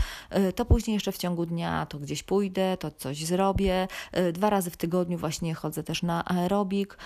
to 0.55 0.65
później 0.65 0.93
jeszcze 0.93 1.11
w 1.11 1.17
ciągu 1.17 1.45
dnia 1.45 1.85
to 1.85 1.99
gdzieś 1.99 2.23
pójdę, 2.23 2.77
to 2.77 2.91
coś 2.91 3.25
zrobię. 3.25 3.87
Dwa 4.33 4.49
razy 4.49 4.71
w 4.71 4.77
tygodniu 4.77 5.17
właśnie 5.17 5.53
chodzę 5.55 5.83
też 5.83 6.03
na 6.03 6.25
aerobik 6.25 6.97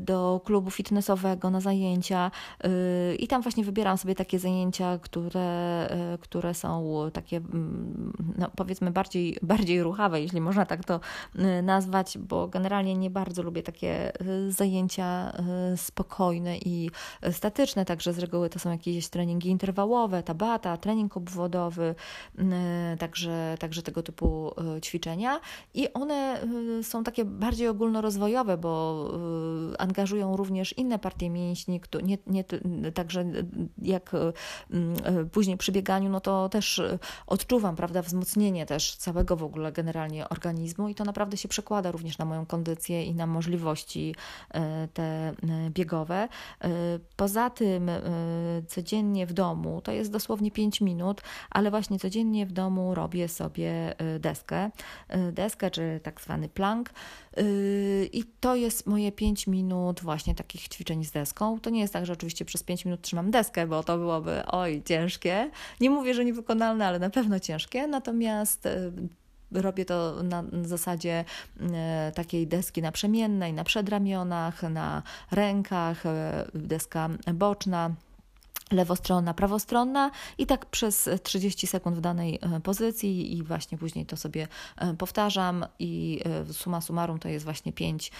do 0.00 0.40
klubu 0.44 0.70
fitnessowego, 0.70 1.50
na 1.50 1.60
zajęcia 1.60 2.30
i 3.18 3.28
tam 3.28 3.42
właśnie 3.42 3.64
wybieram 3.64 3.98
sobie 3.98 4.14
takie 4.14 4.38
zajęcia, 4.38 4.98
które, 4.98 5.88
które 6.20 6.55
są 6.56 6.94
takie, 7.12 7.36
mm, 7.36 8.12
no 8.38 8.50
powiedzmy, 8.56 8.90
bardziej, 8.90 9.36
bardziej 9.42 9.82
ruchawe, 9.82 10.20
jeśli 10.20 10.40
można 10.40 10.66
tak 10.66 10.84
to 10.84 11.00
y, 11.34 11.62
nazwać, 11.62 12.18
bo 12.18 12.48
generalnie 12.48 12.94
nie 12.94 13.10
bardzo 13.10 13.42
lubię 13.42 13.62
takie 13.62 14.12
y, 14.20 14.52
zajęcia 14.52 15.32
y, 15.72 15.76
spokojne 15.76 16.58
i 16.58 16.90
statyczne, 17.32 17.84
także 17.84 18.12
z 18.12 18.18
reguły 18.18 18.50
to 18.50 18.58
są 18.58 18.70
jakieś 18.70 19.08
treningi 19.08 19.48
interwałowe, 19.48 20.22
tabata, 20.22 20.76
trening 20.76 21.16
obwodowy, 21.16 21.94
także, 22.98 23.56
także 23.60 23.82
tego 23.82 24.02
typu 24.02 24.52
ćwiczenia. 24.82 25.40
I 25.74 25.92
one 25.92 26.40
są 26.82 27.04
takie 27.04 27.24
bardziej 27.24 27.68
ogólnorozwojowe, 27.68 28.58
bo 28.58 29.10
angażują 29.78 30.36
również 30.36 30.72
inne 30.78 30.98
partie 30.98 31.30
mięśni, 31.30 31.80
nie, 32.02 32.18
nie, 32.26 32.44
także 32.94 33.24
jak 33.82 34.10
później 35.32 35.56
przy 35.56 35.72
bieganiu, 35.72 36.10
no 36.10 36.20
to 36.20 36.35
też 36.50 36.78
y, 36.78 36.98
odczuwam, 37.26 37.76
prawda, 37.76 38.02
wzmocnienie 38.02 38.66
też 38.66 38.96
całego 38.96 39.36
w 39.36 39.42
ogóle 39.42 39.72
generalnie 39.72 40.28
organizmu 40.28 40.88
i 40.88 40.94
to 40.94 41.04
naprawdę 41.04 41.36
się 41.36 41.48
przekłada 41.48 41.90
również 41.90 42.18
na 42.18 42.24
moją 42.24 42.46
kondycję 42.46 43.04
i 43.04 43.14
na 43.14 43.26
możliwości 43.26 44.14
y, 44.54 44.88
te 44.94 45.30
y, 45.30 45.70
biegowe. 45.70 46.28
Poza 47.16 47.50
tym 47.50 47.90
codziennie 48.68 49.26
w 49.26 49.32
domu, 49.32 49.80
to 49.80 49.92
jest 49.92 50.12
dosłownie 50.12 50.50
5 50.50 50.80
minut, 50.80 51.20
ale 51.50 51.70
właśnie 51.70 51.98
codziennie 51.98 52.46
w 52.46 52.52
domu 52.52 52.94
robię 52.94 53.28
sobie 53.28 53.94
deskę, 54.20 54.70
deskę 55.32 55.70
czy 55.70 56.00
tak 56.02 56.20
zwany 56.20 56.48
plank 56.48 56.90
i 58.12 58.24
to 58.40 58.54
jest 58.54 58.86
moje 58.86 59.12
5 59.12 59.46
minut 59.46 60.00
właśnie 60.00 60.34
takich 60.34 60.68
ćwiczeń 60.68 61.04
z 61.04 61.10
deską. 61.10 61.60
To 61.60 61.70
nie 61.70 61.80
jest 61.80 61.92
tak, 61.92 62.06
że 62.06 62.12
oczywiście 62.12 62.44
przez 62.44 62.62
5 62.62 62.84
minut 62.84 63.02
trzymam 63.02 63.30
deskę, 63.30 63.66
bo 63.66 63.82
to 63.82 63.98
byłoby 63.98 64.46
oj 64.46 64.82
ciężkie. 64.84 65.50
Nie 65.80 65.90
mówię, 65.90 66.14
że 66.14 66.24
niewykonalne, 66.26 66.86
ale 66.86 66.98
na 66.98 67.10
pewno 67.10 67.40
ciężkie. 67.40 67.86
Natomiast 67.86 68.68
robię 69.52 69.84
to 69.84 70.22
na 70.22 70.44
zasadzie 70.62 71.24
takiej 72.14 72.46
deski 72.46 72.82
naprzemiennej, 72.82 73.52
na 73.52 73.64
przedramionach, 73.64 74.62
na 74.62 75.02
rękach, 75.30 76.02
deska 76.54 77.08
boczna 77.34 77.90
lewostronna, 78.72 79.34
prawostronna 79.34 80.10
i 80.38 80.46
tak 80.46 80.66
przez 80.66 81.08
30 81.22 81.66
sekund 81.66 81.96
w 81.96 82.00
danej 82.00 82.38
e, 82.42 82.60
pozycji 82.60 83.36
i 83.36 83.42
właśnie 83.42 83.78
później 83.78 84.06
to 84.06 84.16
sobie 84.16 84.48
e, 84.76 84.94
powtarzam 84.94 85.66
i 85.78 86.20
e, 86.48 86.52
suma 86.52 86.80
summarum 86.80 87.18
to 87.18 87.28
jest 87.28 87.44
właśnie 87.44 87.72
5 87.72 88.12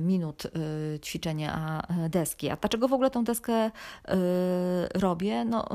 minut 0.00 0.42
ćwiczenia 1.04 1.82
deski. 2.08 2.50
A 2.50 2.56
dlaczego 2.56 2.88
w 2.88 2.92
ogóle 2.92 3.10
tą 3.10 3.24
deskę 3.24 3.70
robię? 4.94 5.44
No 5.44 5.68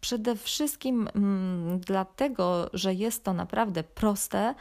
przede 0.00 0.36
wszystkim 0.36 1.08
mm, 1.14 1.80
dlatego, 1.80 2.70
że 2.72 2.94
jest 2.94 3.24
to 3.24 3.32
naprawdę 3.32 3.84
proste, 3.84 4.54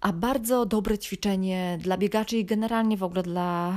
a 0.00 0.12
bardzo 0.12 0.66
dobre 0.66 0.98
ćwiczenie 0.98 1.78
dla 1.80 1.96
biegaczy 1.96 2.36
i 2.36 2.44
generalnie 2.44 2.96
w 2.96 3.02
ogóle 3.02 3.22
dla 3.22 3.72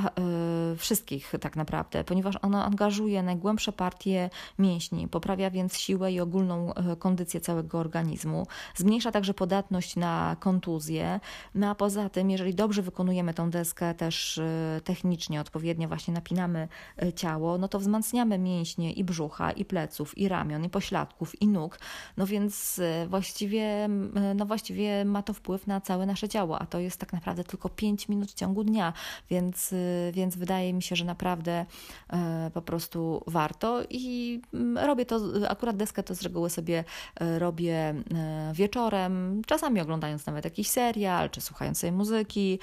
y, 0.73 0.77
wszystkich 0.77 1.33
tak 1.41 1.55
naprawdę, 1.55 2.03
ponieważ 2.03 2.35
ono 2.41 2.65
angażuje 2.65 3.23
najgłębsze 3.23 3.71
partie 3.71 4.29
mięśni, 4.59 5.07
poprawia 5.07 5.49
więc 5.49 5.77
siłę 5.77 6.11
i 6.11 6.19
ogólną 6.19 6.73
y, 6.73 6.95
kondycję 6.95 7.41
całego 7.41 7.79
organizmu, 7.79 8.47
zmniejsza 8.75 9.11
także 9.11 9.33
podatność 9.33 9.95
na 9.95 10.35
kontuzję, 10.39 11.19
no 11.55 11.69
a 11.69 11.75
poza 11.75 12.09
tym, 12.09 12.29
jeżeli 12.29 12.55
dobrze 12.55 12.81
wykonujemy 12.81 13.33
tą 13.33 13.49
deskę 13.49 13.93
też 13.93 14.37
y, 14.37 14.81
technicznie, 14.83 15.41
odpowiednio 15.41 15.87
właśnie 15.87 16.13
napinamy 16.13 16.67
ciało, 17.15 17.57
no 17.57 17.67
to 17.67 17.79
wzmacniamy 17.79 18.39
mięśnie 18.39 18.93
i 18.93 19.03
brzucha, 19.03 19.51
i 19.51 19.65
pleców, 19.65 20.17
i 20.17 20.27
ramion, 20.27 20.63
i 20.63 20.69
pośladków, 20.69 21.41
i 21.41 21.47
nóg, 21.47 21.79
no 22.17 22.27
więc 22.27 22.81
właściwie, 23.07 23.89
no 24.35 24.45
właściwie 24.45 25.05
ma 25.05 25.23
to 25.23 25.33
wpływ 25.33 25.67
na 25.67 25.81
całe 25.81 26.05
nasze 26.11 26.29
ciało, 26.29 26.59
a 26.59 26.65
to 26.65 26.79
jest 26.79 26.99
tak 26.99 27.13
naprawdę 27.13 27.43
tylko 27.43 27.69
5 27.69 28.09
minut 28.09 28.31
w 28.31 28.33
ciągu 28.33 28.63
dnia, 28.63 28.93
więc, 29.29 29.73
y, 29.73 30.11
więc 30.13 30.35
wydaje 30.35 30.73
mi 30.73 30.81
się, 30.81 30.95
że 30.95 31.05
naprawdę 31.05 31.65
e, 32.09 32.51
po 32.53 32.61
prostu 32.61 33.23
warto 33.27 33.81
i 33.89 34.41
mm, 34.53 34.85
robię 34.85 35.05
to, 35.05 35.19
akurat 35.49 35.77
deskę 35.77 36.03
to 36.03 36.15
z 36.15 36.21
reguły 36.21 36.49
sobie 36.49 36.83
e, 37.15 37.39
robię 37.39 37.75
e, 38.13 38.51
wieczorem, 38.53 39.41
czasami 39.47 39.81
oglądając 39.81 40.25
nawet 40.25 40.45
jakiś 40.45 40.69
serial, 40.69 41.29
czy 41.29 41.41
słuchając 41.41 41.79
sobie 41.79 41.91
muzyki. 41.91 42.59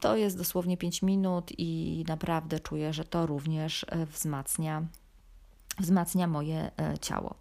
To 0.00 0.16
jest 0.16 0.38
dosłownie 0.38 0.76
5 0.76 1.02
minut 1.02 1.52
i 1.58 2.04
naprawdę 2.08 2.60
czuję, 2.60 2.92
że 2.92 3.04
to 3.04 3.26
również 3.26 3.86
wzmacnia, 4.12 4.82
wzmacnia 5.78 6.26
moje 6.26 6.70
ciało. 7.00 7.34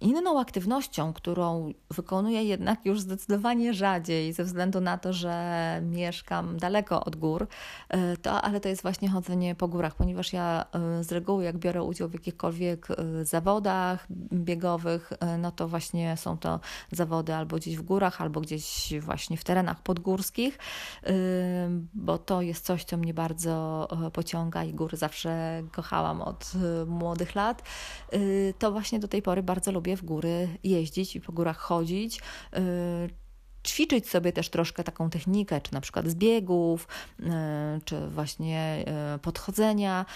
Inną 0.00 0.40
aktywnością, 0.40 1.12
którą 1.12 1.72
wykonuję 1.90 2.44
jednak 2.44 2.86
już 2.86 3.00
zdecydowanie 3.00 3.74
rzadziej, 3.74 4.32
ze 4.32 4.44
względu 4.44 4.80
na 4.80 4.98
to, 4.98 5.12
że 5.12 5.80
mieszkam 5.82 6.58
daleko 6.58 7.04
od 7.04 7.16
gór, 7.16 7.46
e, 7.88 8.16
to, 8.16 8.42
ale 8.42 8.60
to 8.60 8.68
jest 8.68 8.82
właśnie 8.82 9.08
chodzenie 9.08 9.54
po 9.54 9.68
górach, 9.68 9.94
ponieważ 9.94 10.32
ja 10.32 10.64
e, 10.72 11.04
z 11.04 11.12
reguły, 11.12 11.44
jak 11.44 11.58
biorę 11.58 11.82
udział 11.82 12.08
w 12.08 12.12
jakichkolwiek 12.12 12.88
e, 12.90 13.24
zawodach 13.24 14.06
biegowych, 14.32 15.12
no 15.38 15.52
to 15.52 15.68
właśnie 15.68 16.16
są 16.16 16.38
to 16.38 16.60
zawody 16.92 17.34
albo 17.34 17.56
gdzieś 17.56 17.76
w 17.76 17.82
górach, 17.82 18.20
albo 18.20 18.40
gdzieś 18.40 18.94
właśnie 19.00 19.36
w 19.36 19.44
terenach 19.44 19.82
podgórskich, 19.82 20.58
bo 21.94 22.18
to 22.18 22.42
jest 22.42 22.64
coś, 22.64 22.84
co 22.84 22.96
mnie 22.96 23.14
bardzo 23.14 23.88
pociąga 24.12 24.64
i 24.64 24.74
góry 24.74 24.96
zawsze 24.96 25.62
kochałam 25.72 26.22
od 26.22 26.52
młodych 26.86 27.34
lat. 27.34 27.62
To 28.58 28.72
właśnie 28.72 28.98
do 28.98 29.08
tej 29.08 29.22
pory 29.22 29.42
bardzo 29.42 29.72
lubię 29.72 29.87
w 29.96 30.04
góry 30.04 30.48
jeździć 30.64 31.16
i 31.16 31.20
po 31.20 31.32
górach 31.32 31.58
chodzić 31.58 32.18
y, 32.18 32.20
ćwiczyć 33.66 34.08
sobie 34.08 34.32
też 34.32 34.48
troszkę 34.48 34.84
taką 34.84 35.10
technikę, 35.10 35.60
czy 35.60 35.72
na 35.74 35.80
przykład 35.80 36.08
zbiegów, 36.08 36.88
y, 37.20 37.24
czy 37.84 38.08
właśnie 38.08 38.84
y, 39.14 39.18
podchodzenia, 39.18 40.06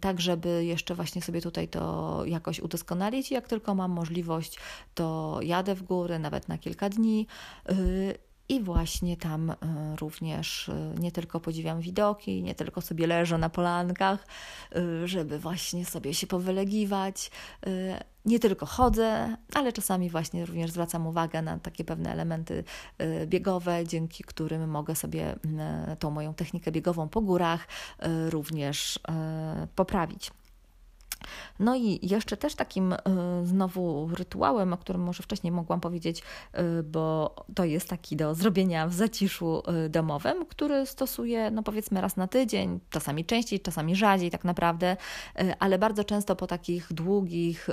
tak 0.00 0.20
żeby 0.20 0.64
jeszcze 0.64 0.94
właśnie 0.94 1.22
sobie 1.22 1.40
tutaj 1.40 1.68
to 1.68 2.22
jakoś 2.24 2.60
udoskonalić. 2.60 3.30
Jak 3.30 3.48
tylko 3.48 3.74
mam 3.74 3.90
możliwość, 3.90 4.58
to 4.94 5.38
jadę 5.42 5.74
w 5.74 5.82
góry, 5.82 6.18
nawet 6.18 6.48
na 6.48 6.58
kilka 6.58 6.88
dni 6.88 7.26
i 8.48 8.60
właśnie 8.60 9.16
tam 9.16 9.50
e, 9.50 9.56
również 10.00 10.68
e, 10.68 10.94
nie 10.98 11.12
tylko 11.12 11.40
podziwiam 11.40 11.80
widoki, 11.80 12.42
nie 12.42 12.54
tylko 12.54 12.80
sobie 12.80 13.06
leżę 13.06 13.38
na 13.38 13.48
polankach, 13.48 14.26
e, 14.76 15.08
żeby 15.08 15.38
właśnie 15.38 15.84
sobie 15.84 16.14
się 16.14 16.26
powylegiwać. 16.26 17.30
Nie 18.24 18.38
tylko 18.38 18.66
chodzę, 18.66 19.36
ale 19.54 19.72
czasami 19.72 20.10
właśnie 20.10 20.46
również 20.46 20.70
zwracam 20.70 21.06
uwagę 21.06 21.42
na 21.42 21.58
takie 21.58 21.84
pewne 21.84 22.12
elementy 22.12 22.64
biegowe, 23.26 23.86
dzięki 23.86 24.24
którym 24.24 24.70
mogę 24.70 24.94
sobie 24.94 25.36
tą 25.98 26.10
moją 26.10 26.34
technikę 26.34 26.72
biegową 26.72 27.08
po 27.08 27.20
górach 27.20 27.68
również 28.30 28.98
poprawić. 29.76 30.30
No 31.60 31.76
i 31.76 31.98
jeszcze 32.02 32.36
też 32.36 32.54
takim 32.54 32.92
y, 32.92 32.98
znowu 33.42 34.08
rytuałem, 34.14 34.72
o 34.72 34.76
którym 34.76 35.02
może 35.02 35.22
wcześniej 35.22 35.52
mogłam 35.52 35.80
powiedzieć, 35.80 36.22
y, 36.78 36.82
bo 36.82 37.34
to 37.54 37.64
jest 37.64 37.88
taki 37.88 38.16
do 38.16 38.34
zrobienia 38.34 38.86
w 38.86 38.94
zaciszu 38.94 39.62
y, 39.86 39.88
domowym, 39.88 40.46
który 40.46 40.86
stosuję, 40.86 41.50
no 41.50 41.62
powiedzmy 41.62 42.00
raz 42.00 42.16
na 42.16 42.26
tydzień, 42.26 42.80
czasami 42.90 43.24
częściej, 43.24 43.60
czasami 43.60 43.96
rzadziej 43.96 44.30
tak 44.30 44.44
naprawdę, 44.44 44.96
ale 45.58 45.78
bardzo 45.78 46.04
często 46.04 46.36
po 46.36 46.46
takich 46.46 46.92
długich 46.92 47.68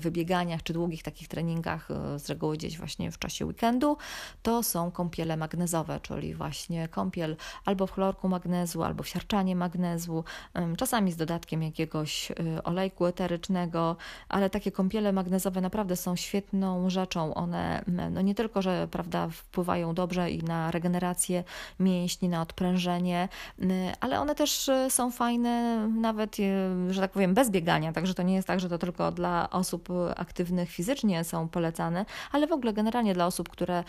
wybieganiach 0.00 0.62
czy 0.62 0.72
długich 0.72 1.02
takich 1.02 1.28
treningach, 1.28 1.88
z 2.16 2.28
reguły 2.28 2.56
gdzieś 2.56 2.78
właśnie 2.78 3.10
w 3.10 3.18
czasie 3.18 3.46
weekendu, 3.46 3.96
to 4.42 4.62
są 4.62 4.90
kąpiele 4.90 5.36
magnezowe, 5.36 6.00
czyli 6.00 6.34
właśnie 6.34 6.88
kąpiel 6.88 7.36
albo 7.64 7.86
w 7.86 7.92
chlorku 7.92 8.28
magnezu, 8.28 8.82
albo 8.82 9.02
w 9.02 9.08
siarczanie 9.08 9.56
magnezu, 9.56 10.24
czasami 10.76 11.12
z 11.12 11.16
dodatkiem 11.16 11.62
jakiegoś 11.62 12.32
olejku 12.64 12.91
eterycznego, 13.00 13.96
ale 14.28 14.50
takie 14.50 14.72
kąpiele 14.72 15.12
magnezowe 15.12 15.60
naprawdę 15.60 15.96
są 15.96 16.16
świetną 16.16 16.90
rzeczą. 16.90 17.34
One 17.34 17.84
no 18.10 18.20
nie 18.20 18.34
tylko, 18.34 18.62
że 18.62 18.88
prawda, 18.90 19.28
wpływają 19.28 19.94
dobrze 19.94 20.30
i 20.30 20.44
na 20.44 20.70
regenerację 20.70 21.44
mięśni, 21.80 22.28
na 22.28 22.42
odprężenie, 22.42 23.28
ale 24.00 24.20
one 24.20 24.34
też 24.34 24.70
są 24.88 25.10
fajne 25.10 25.88
nawet, 25.88 26.36
że 26.90 27.00
tak 27.00 27.10
powiem, 27.10 27.34
bez 27.34 27.50
biegania, 27.50 27.92
także 27.92 28.14
to 28.14 28.22
nie 28.22 28.34
jest 28.34 28.48
tak, 28.48 28.60
że 28.60 28.68
to 28.68 28.78
tylko 28.78 29.12
dla 29.12 29.50
osób 29.50 29.88
aktywnych 30.16 30.70
fizycznie 30.70 31.24
są 31.24 31.48
polecane, 31.48 32.04
ale 32.32 32.46
w 32.46 32.52
ogóle 32.52 32.72
generalnie 32.72 33.14
dla 33.14 33.26
osób, 33.26 33.48
które 33.48 33.84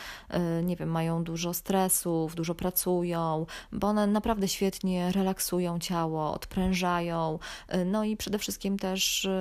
nie 0.64 0.76
wiem, 0.76 0.90
mają 0.90 1.24
dużo 1.24 1.54
stresów, 1.54 2.36
dużo 2.36 2.56
pracują, 2.56 3.46
bo 3.72 3.88
one 3.88 4.08
naprawdę 4.08 4.48
świetnie 4.48 5.12
relaksują 5.12 5.80
ciało, 5.80 6.34
odprężają, 6.34 7.40
no 7.86 8.04
i 8.04 8.18
przede 8.18 8.40
wszystkim 8.40 8.80
też 8.80 8.93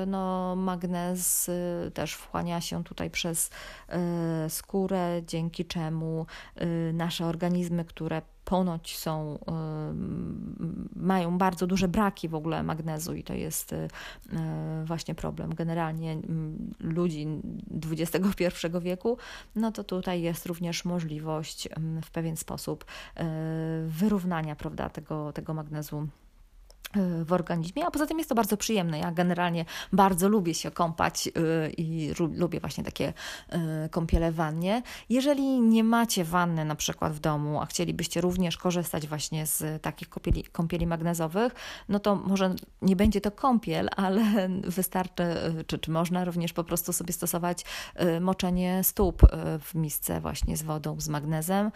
no, 0.07 0.57
magnez 0.57 1.49
y, 1.49 1.91
też 1.95 2.15
wchłania 2.15 2.61
się 2.61 2.85
tutaj 2.85 3.11
przez 3.11 3.51
y, 4.47 4.51
skórę, 4.51 5.23
dzięki 5.27 5.65
czemu 5.65 6.27
y, 6.63 6.93
nasze 6.93 7.27
organizmy, 7.27 7.85
które 7.85 8.23
ponoć 8.45 8.99
są, 8.99 9.39
mają 10.97 11.39
bardzo 11.39 11.67
duże 11.67 11.89
braki 11.89 12.29
w 12.29 12.35
ogóle 12.35 12.63
magnezu 12.63 13.15
i 13.15 13.23
to 13.25 13.35
jest 13.35 13.75
właśnie 14.85 15.15
problem. 15.15 15.55
Generalnie 15.55 16.17
ludzi 16.81 17.27
XXI 17.91 18.45
wieku, 18.81 19.19
no 19.55 19.73
to 19.73 19.85
tutaj 19.85 20.23
jest 20.23 20.47
również 20.47 20.85
możliwość 20.85 21.69
w 22.05 22.11
pewien 22.11 22.37
sposób 22.37 22.85
wyrównania 23.87 24.57
prawda, 24.57 24.89
tego, 24.89 25.33
tego 25.33 25.55
magnezu 25.55 26.09
w 27.25 27.33
organizmie, 27.33 27.87
a 27.87 27.91
poza 27.91 28.07
tym 28.07 28.19
jest 28.19 28.29
to 28.29 28.35
bardzo 28.35 28.57
przyjemne. 28.57 28.99
Ja 28.99 29.13
generalnie 29.13 29.65
bardzo 29.93 30.29
lubię 30.29 30.55
się 30.55 30.71
kąpać 30.71 31.29
y, 31.29 31.73
i 31.77 32.13
lubię 32.37 32.61
właśnie 32.61 32.85
takie 32.85 33.13
y, 33.85 33.89
kąpiele 33.89 34.33
w 34.33 34.35
wannie. 34.35 34.83
Jeżeli 35.09 35.61
nie 35.61 35.85
macie 35.85 36.25
wanny 36.25 36.65
na 36.65 36.75
przykład 36.75 37.13
w 37.13 37.21
domu, 37.21 37.61
a 37.61 37.67
chcielibyście 37.67 38.21
również 38.21 38.57
korzystać 38.57 39.09
właśnie 39.09 39.47
z 39.47 39.83
takich 39.83 40.09
kąpieli, 40.09 40.45
kąpieli 40.45 40.87
magnezowych, 40.87 41.55
no 41.89 41.99
to 41.99 42.17
może 42.17 42.55
nie 42.83 42.97
będzie 42.97 43.21
to 43.21 43.31
kąpiel, 43.31 43.89
ale 43.97 44.49
wystarczy, 44.79 45.23
y, 45.61 45.65
czy, 45.65 45.79
czy 45.79 45.91
można 45.91 46.25
również 46.25 46.53
po 46.53 46.65
prostu 46.65 46.93
sobie 46.93 47.13
stosować 47.13 47.65
moczenie 48.21 48.85
stóp 48.85 49.23
w 49.61 49.75
misce 49.75 50.21
właśnie 50.21 50.57
z 50.57 50.63
wodą, 50.63 51.01
z 51.01 51.09
magnezem 51.09 51.71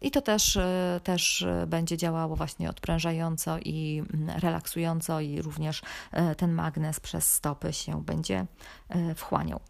i 0.00 0.10
to 0.10 0.22
też, 0.22 0.56
e, 0.56 1.00
też 1.04 1.42
e, 1.42 1.66
będzie 1.66 1.96
działało 1.96 2.36
właśnie 2.36 2.70
odprężająco 2.70 3.58
i 3.58 4.02
mm, 4.14 4.38
relaksująco, 4.38 5.20
i 5.20 5.42
również 5.42 5.82
e, 6.12 6.34
ten 6.34 6.52
magnes 6.52 7.00
przez 7.00 7.34
stopy 7.34 7.72
się 7.72 8.04
będzie 8.04 8.46
wchłaniał. 9.16 9.60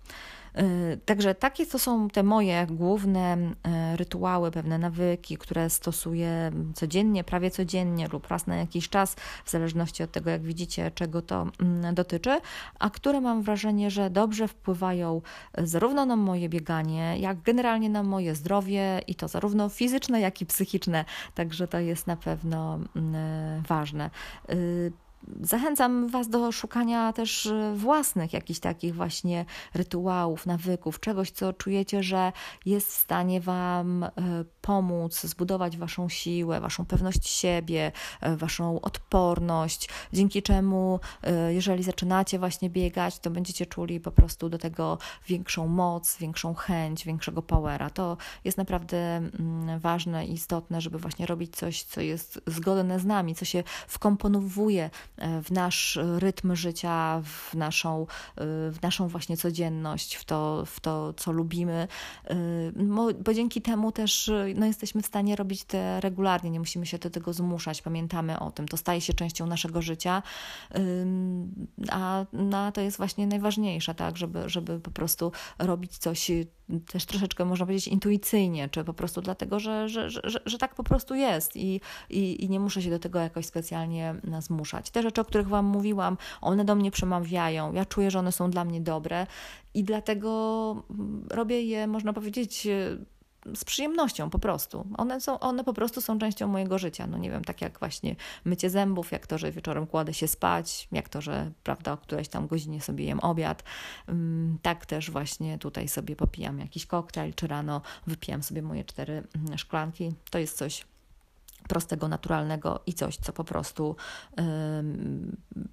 Y, 0.58 0.98
także 1.04 1.34
takie 1.34 1.66
to 1.66 1.78
są 1.78 2.08
te 2.10 2.22
moje 2.22 2.66
główne 2.70 3.36
y, 3.36 3.96
rytuały, 3.96 4.50
pewne 4.50 4.78
nawyki, 4.78 5.36
które 5.36 5.70
stosuję 5.70 6.50
codziennie, 6.74 7.24
prawie 7.24 7.50
codziennie 7.50 8.08
lub 8.08 8.26
raz 8.26 8.46
na 8.46 8.56
jakiś 8.56 8.88
czas, 8.88 9.16
w 9.44 9.50
zależności 9.50 10.02
od 10.02 10.12
tego, 10.12 10.30
jak 10.30 10.42
widzicie, 10.42 10.90
czego 10.90 11.22
to 11.22 11.46
mm, 11.60 11.94
dotyczy, 11.94 12.40
a 12.78 12.90
które 12.90 13.20
mam 13.20 13.42
wrażenie, 13.42 13.90
że 13.90 14.10
dobrze 14.10 14.48
wpływają 14.48 15.22
zarówno 15.58 16.06
na 16.06 16.16
moje 16.16 16.48
bieganie, 16.48 17.18
jak 17.18 17.42
generalnie 17.42 17.90
na 17.90 18.02
moje 18.02 18.34
zdrowie 18.34 19.00
i 19.06 19.14
to 19.14 19.28
zarówno 19.28 19.68
fizyczne, 19.68 20.20
jak 20.20 20.40
i 20.40 20.46
psychiczne. 20.46 21.04
Także 21.34 21.68
to 21.68 21.78
jest 21.78 22.06
na 22.06 22.16
pewno 22.16 22.78
mm, 22.96 23.62
ważne. 23.62 24.10
Y, 25.42 25.46
Zachęcam 25.46 26.08
Was 26.08 26.28
do 26.28 26.52
szukania 26.52 27.12
też 27.12 27.46
e, 27.46 27.74
własnych 27.76 28.32
jakichś 28.32 28.60
takich 28.60 28.94
właśnie 28.94 29.44
rytuałów, 29.74 30.46
nawyków, 30.46 31.00
czegoś, 31.00 31.30
co 31.30 31.52
czujecie, 31.52 32.02
że 32.02 32.32
jest 32.66 32.88
w 32.88 32.96
stanie 32.96 33.40
Wam 33.40 34.04
e, 34.04 34.10
pomóc 34.68 35.20
zbudować 35.20 35.76
Waszą 35.76 36.08
siłę, 36.08 36.60
Waszą 36.60 36.86
pewność 36.86 37.28
siebie, 37.28 37.92
e, 38.20 38.36
Waszą 38.36 38.80
odporność, 38.80 39.88
dzięki 40.12 40.42
czemu, 40.42 41.00
jeżeli 41.48 41.82
zaczynacie 41.82 42.38
właśnie 42.38 42.70
biegać, 42.70 43.18
to 43.18 43.30
będziecie 43.30 43.66
czuli 43.66 44.00
po 44.00 44.10
prostu 44.10 44.48
do 44.48 44.58
tego 44.58 44.98
większą 45.28 45.68
moc, 45.68 46.16
większą 46.16 46.54
chęć, 46.54 47.04
większego 47.04 47.42
powera. 47.42 47.90
To 47.90 48.16
jest 48.44 48.58
naprawdę 48.58 48.96
mm, 49.16 49.78
ważne 49.78 50.26
i 50.26 50.32
istotne, 50.32 50.80
żeby 50.80 50.98
właśnie 50.98 51.26
robić 51.26 51.56
coś, 51.56 51.82
co 51.82 52.00
jest 52.00 52.40
zgodne 52.46 53.00
z 53.00 53.04
nami, 53.04 53.34
co 53.34 53.44
się 53.44 53.62
wkomponowuje 53.88 54.90
w 55.42 55.50
nasz 55.50 55.98
rytm 56.18 56.56
życia, 56.56 57.22
w 57.24 57.54
naszą, 57.54 58.06
w 58.70 58.76
naszą 58.82 59.08
właśnie 59.08 59.36
codzienność, 59.36 60.14
w 60.14 60.24
to, 60.24 60.64
w 60.66 60.80
to 60.80 61.14
co 61.16 61.32
lubimy, 61.32 61.88
bo 63.24 63.34
dzięki 63.34 63.62
temu 63.62 63.92
też 63.92 64.30
no, 64.58 64.66
jesteśmy 64.66 65.02
w 65.02 65.06
stanie 65.06 65.36
robić 65.36 65.64
to 65.64 66.00
regularnie, 66.00 66.50
nie 66.50 66.58
musimy 66.58 66.86
się 66.86 66.98
do 66.98 67.10
tego 67.10 67.32
zmuszać, 67.32 67.82
pamiętamy 67.82 68.38
o 68.38 68.50
tym, 68.50 68.68
to 68.68 68.76
staje 68.76 69.00
się 69.00 69.14
częścią 69.14 69.46
naszego 69.46 69.82
życia, 69.82 70.22
a, 71.90 72.24
no, 72.32 72.72
to 72.72 72.80
jest 72.80 72.96
właśnie 72.96 73.26
najważniejsze, 73.26 73.94
tak, 73.94 74.16
żeby, 74.16 74.48
żeby 74.48 74.80
po 74.80 74.90
prostu 74.90 75.32
robić 75.58 75.98
coś 75.98 76.30
też 76.92 77.06
troszeczkę 77.06 77.44
można 77.44 77.66
powiedzieć 77.66 77.88
intuicyjnie, 77.88 78.68
czy 78.68 78.84
po 78.84 78.94
prostu 78.94 79.20
dlatego, 79.20 79.60
że, 79.60 79.88
że, 79.88 80.10
że, 80.10 80.40
że 80.46 80.58
tak 80.58 80.74
po 80.74 80.84
prostu 80.84 81.14
jest 81.14 81.56
i, 81.56 81.80
i, 82.10 82.44
i 82.44 82.48
nie 82.48 82.60
muszę 82.60 82.82
się 82.82 82.90
do 82.90 82.98
tego 82.98 83.18
jakoś 83.18 83.46
specjalnie 83.46 84.14
zmuszać. 84.40 84.90
Te 84.90 85.02
rzeczy, 85.02 85.20
o 85.20 85.24
których 85.24 85.48
Wam 85.48 85.64
mówiłam, 85.64 86.16
one 86.40 86.64
do 86.64 86.74
mnie 86.74 86.90
przemawiają, 86.90 87.72
ja 87.72 87.84
czuję, 87.84 88.10
że 88.10 88.18
one 88.18 88.32
są 88.32 88.50
dla 88.50 88.64
mnie 88.64 88.80
dobre 88.80 89.26
i 89.74 89.84
dlatego 89.84 90.82
robię 91.30 91.62
je, 91.62 91.86
można 91.86 92.12
powiedzieć, 92.12 92.68
z 93.54 93.64
przyjemnością 93.64 94.30
po 94.30 94.38
prostu. 94.38 94.86
One, 94.98 95.20
są, 95.20 95.38
one 95.38 95.64
po 95.64 95.72
prostu 95.72 96.00
są 96.00 96.18
częścią 96.18 96.48
mojego 96.48 96.78
życia. 96.78 97.06
No 97.06 97.18
nie 97.18 97.30
wiem, 97.30 97.44
tak 97.44 97.60
jak 97.60 97.78
właśnie 97.78 98.16
mycie 98.44 98.70
zębów, 98.70 99.12
jak 99.12 99.26
to, 99.26 99.38
że 99.38 99.52
wieczorem 99.52 99.86
kładę 99.86 100.14
się 100.14 100.28
spać, 100.28 100.88
jak 100.92 101.08
to, 101.08 101.20
że 101.20 101.50
prawda, 101.62 101.92
o 101.92 101.96
którejś 101.96 102.28
tam 102.28 102.46
godzinie 102.46 102.80
sobie 102.80 103.04
jem 103.04 103.20
obiad. 103.20 103.62
Mm, 104.08 104.58
tak 104.62 104.86
też 104.86 105.10
właśnie 105.10 105.58
tutaj 105.58 105.88
sobie 105.88 106.16
popijam 106.16 106.58
jakiś 106.58 106.86
koktajl, 106.86 107.34
czy 107.34 107.46
rano 107.46 107.82
wypijam 108.06 108.42
sobie 108.42 108.62
moje 108.62 108.84
cztery 108.84 109.22
mm, 109.34 109.58
szklanki. 109.58 110.14
To 110.30 110.38
jest 110.38 110.56
coś 110.56 110.86
prostego, 111.68 112.08
naturalnego 112.08 112.80
i 112.86 112.94
coś, 112.94 113.16
co 113.16 113.32
po 113.32 113.44
prostu 113.44 113.96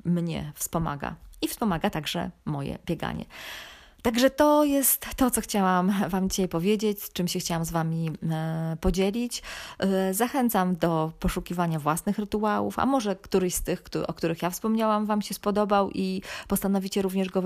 mnie 0.06 0.52
wspomaga. 0.56 1.16
I 1.42 1.48
wspomaga 1.48 1.90
także 1.90 2.32
moje 2.46 2.78
bieganie. 2.86 3.26
Także 4.06 4.30
to 4.30 4.64
jest 4.64 5.06
to, 5.16 5.32
co 5.32 5.42
chciałam 5.42 5.94
Wam 6.10 6.30
dzisiaj 6.30 6.48
powiedzieć, 6.48 7.04
z 7.04 7.14
czym 7.14 7.28
się 7.28 7.40
chciałam 7.40 7.66
z 7.66 7.72
Wami 7.72 8.12
e, 8.32 8.78
podzielić. 8.82 9.44
E, 9.80 10.14
zachęcam 10.14 10.76
do 10.76 11.12
poszukiwania 11.20 11.80
własnych 11.80 12.20
rytuałów, 12.20 12.80
a 12.80 12.86
może 12.86 13.16
któryś 13.16 13.56
z 13.56 13.62
tych, 13.62 13.84
o 14.08 14.14
których 14.14 14.42
ja 14.42 14.50
wspomniałam, 14.50 15.06
Wam 15.06 15.22
się 15.22 15.34
spodobał 15.34 15.92
i 15.92 16.22
postanowicie 16.48 17.02
również 17.02 17.30
go 17.30 17.42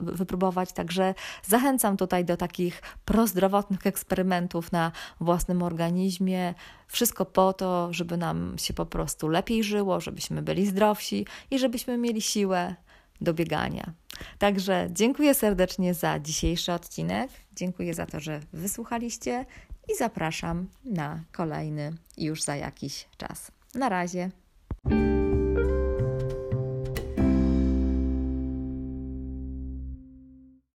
wypróbować. 0.00 0.72
Także 0.72 1.14
zachęcam 1.42 1.96
tutaj 1.96 2.24
do 2.24 2.36
takich 2.36 2.82
prozdrowotnych 3.04 3.86
eksperymentów 3.86 4.72
na 4.72 4.92
własnym 5.20 5.62
organizmie. 5.62 6.54
Wszystko 6.88 7.24
po 7.24 7.52
to, 7.52 7.92
żeby 7.92 8.16
nam 8.16 8.54
się 8.58 8.74
po 8.74 8.86
prostu 8.86 9.28
lepiej 9.28 9.64
żyło, 9.64 10.00
żebyśmy 10.00 10.42
byli 10.42 10.66
zdrowsi 10.66 11.26
i 11.50 11.58
żebyśmy 11.58 11.98
mieli 11.98 12.22
siłę 12.22 12.74
do 13.20 13.34
biegania. 13.34 13.92
Także 14.38 14.88
dziękuję 14.90 15.34
serdecznie 15.34 15.94
za 15.94 16.18
dzisiejszy 16.18 16.72
odcinek. 16.72 17.30
Dziękuję 17.56 17.94
za 17.94 18.06
to, 18.06 18.20
że 18.20 18.40
wysłuchaliście 18.52 19.44
i 19.92 19.96
zapraszam 19.96 20.68
na 20.84 21.20
kolejny 21.32 21.92
już 22.18 22.42
za 22.42 22.56
jakiś 22.56 23.08
czas. 23.16 23.50
Na 23.74 23.88
razie. 23.88 24.30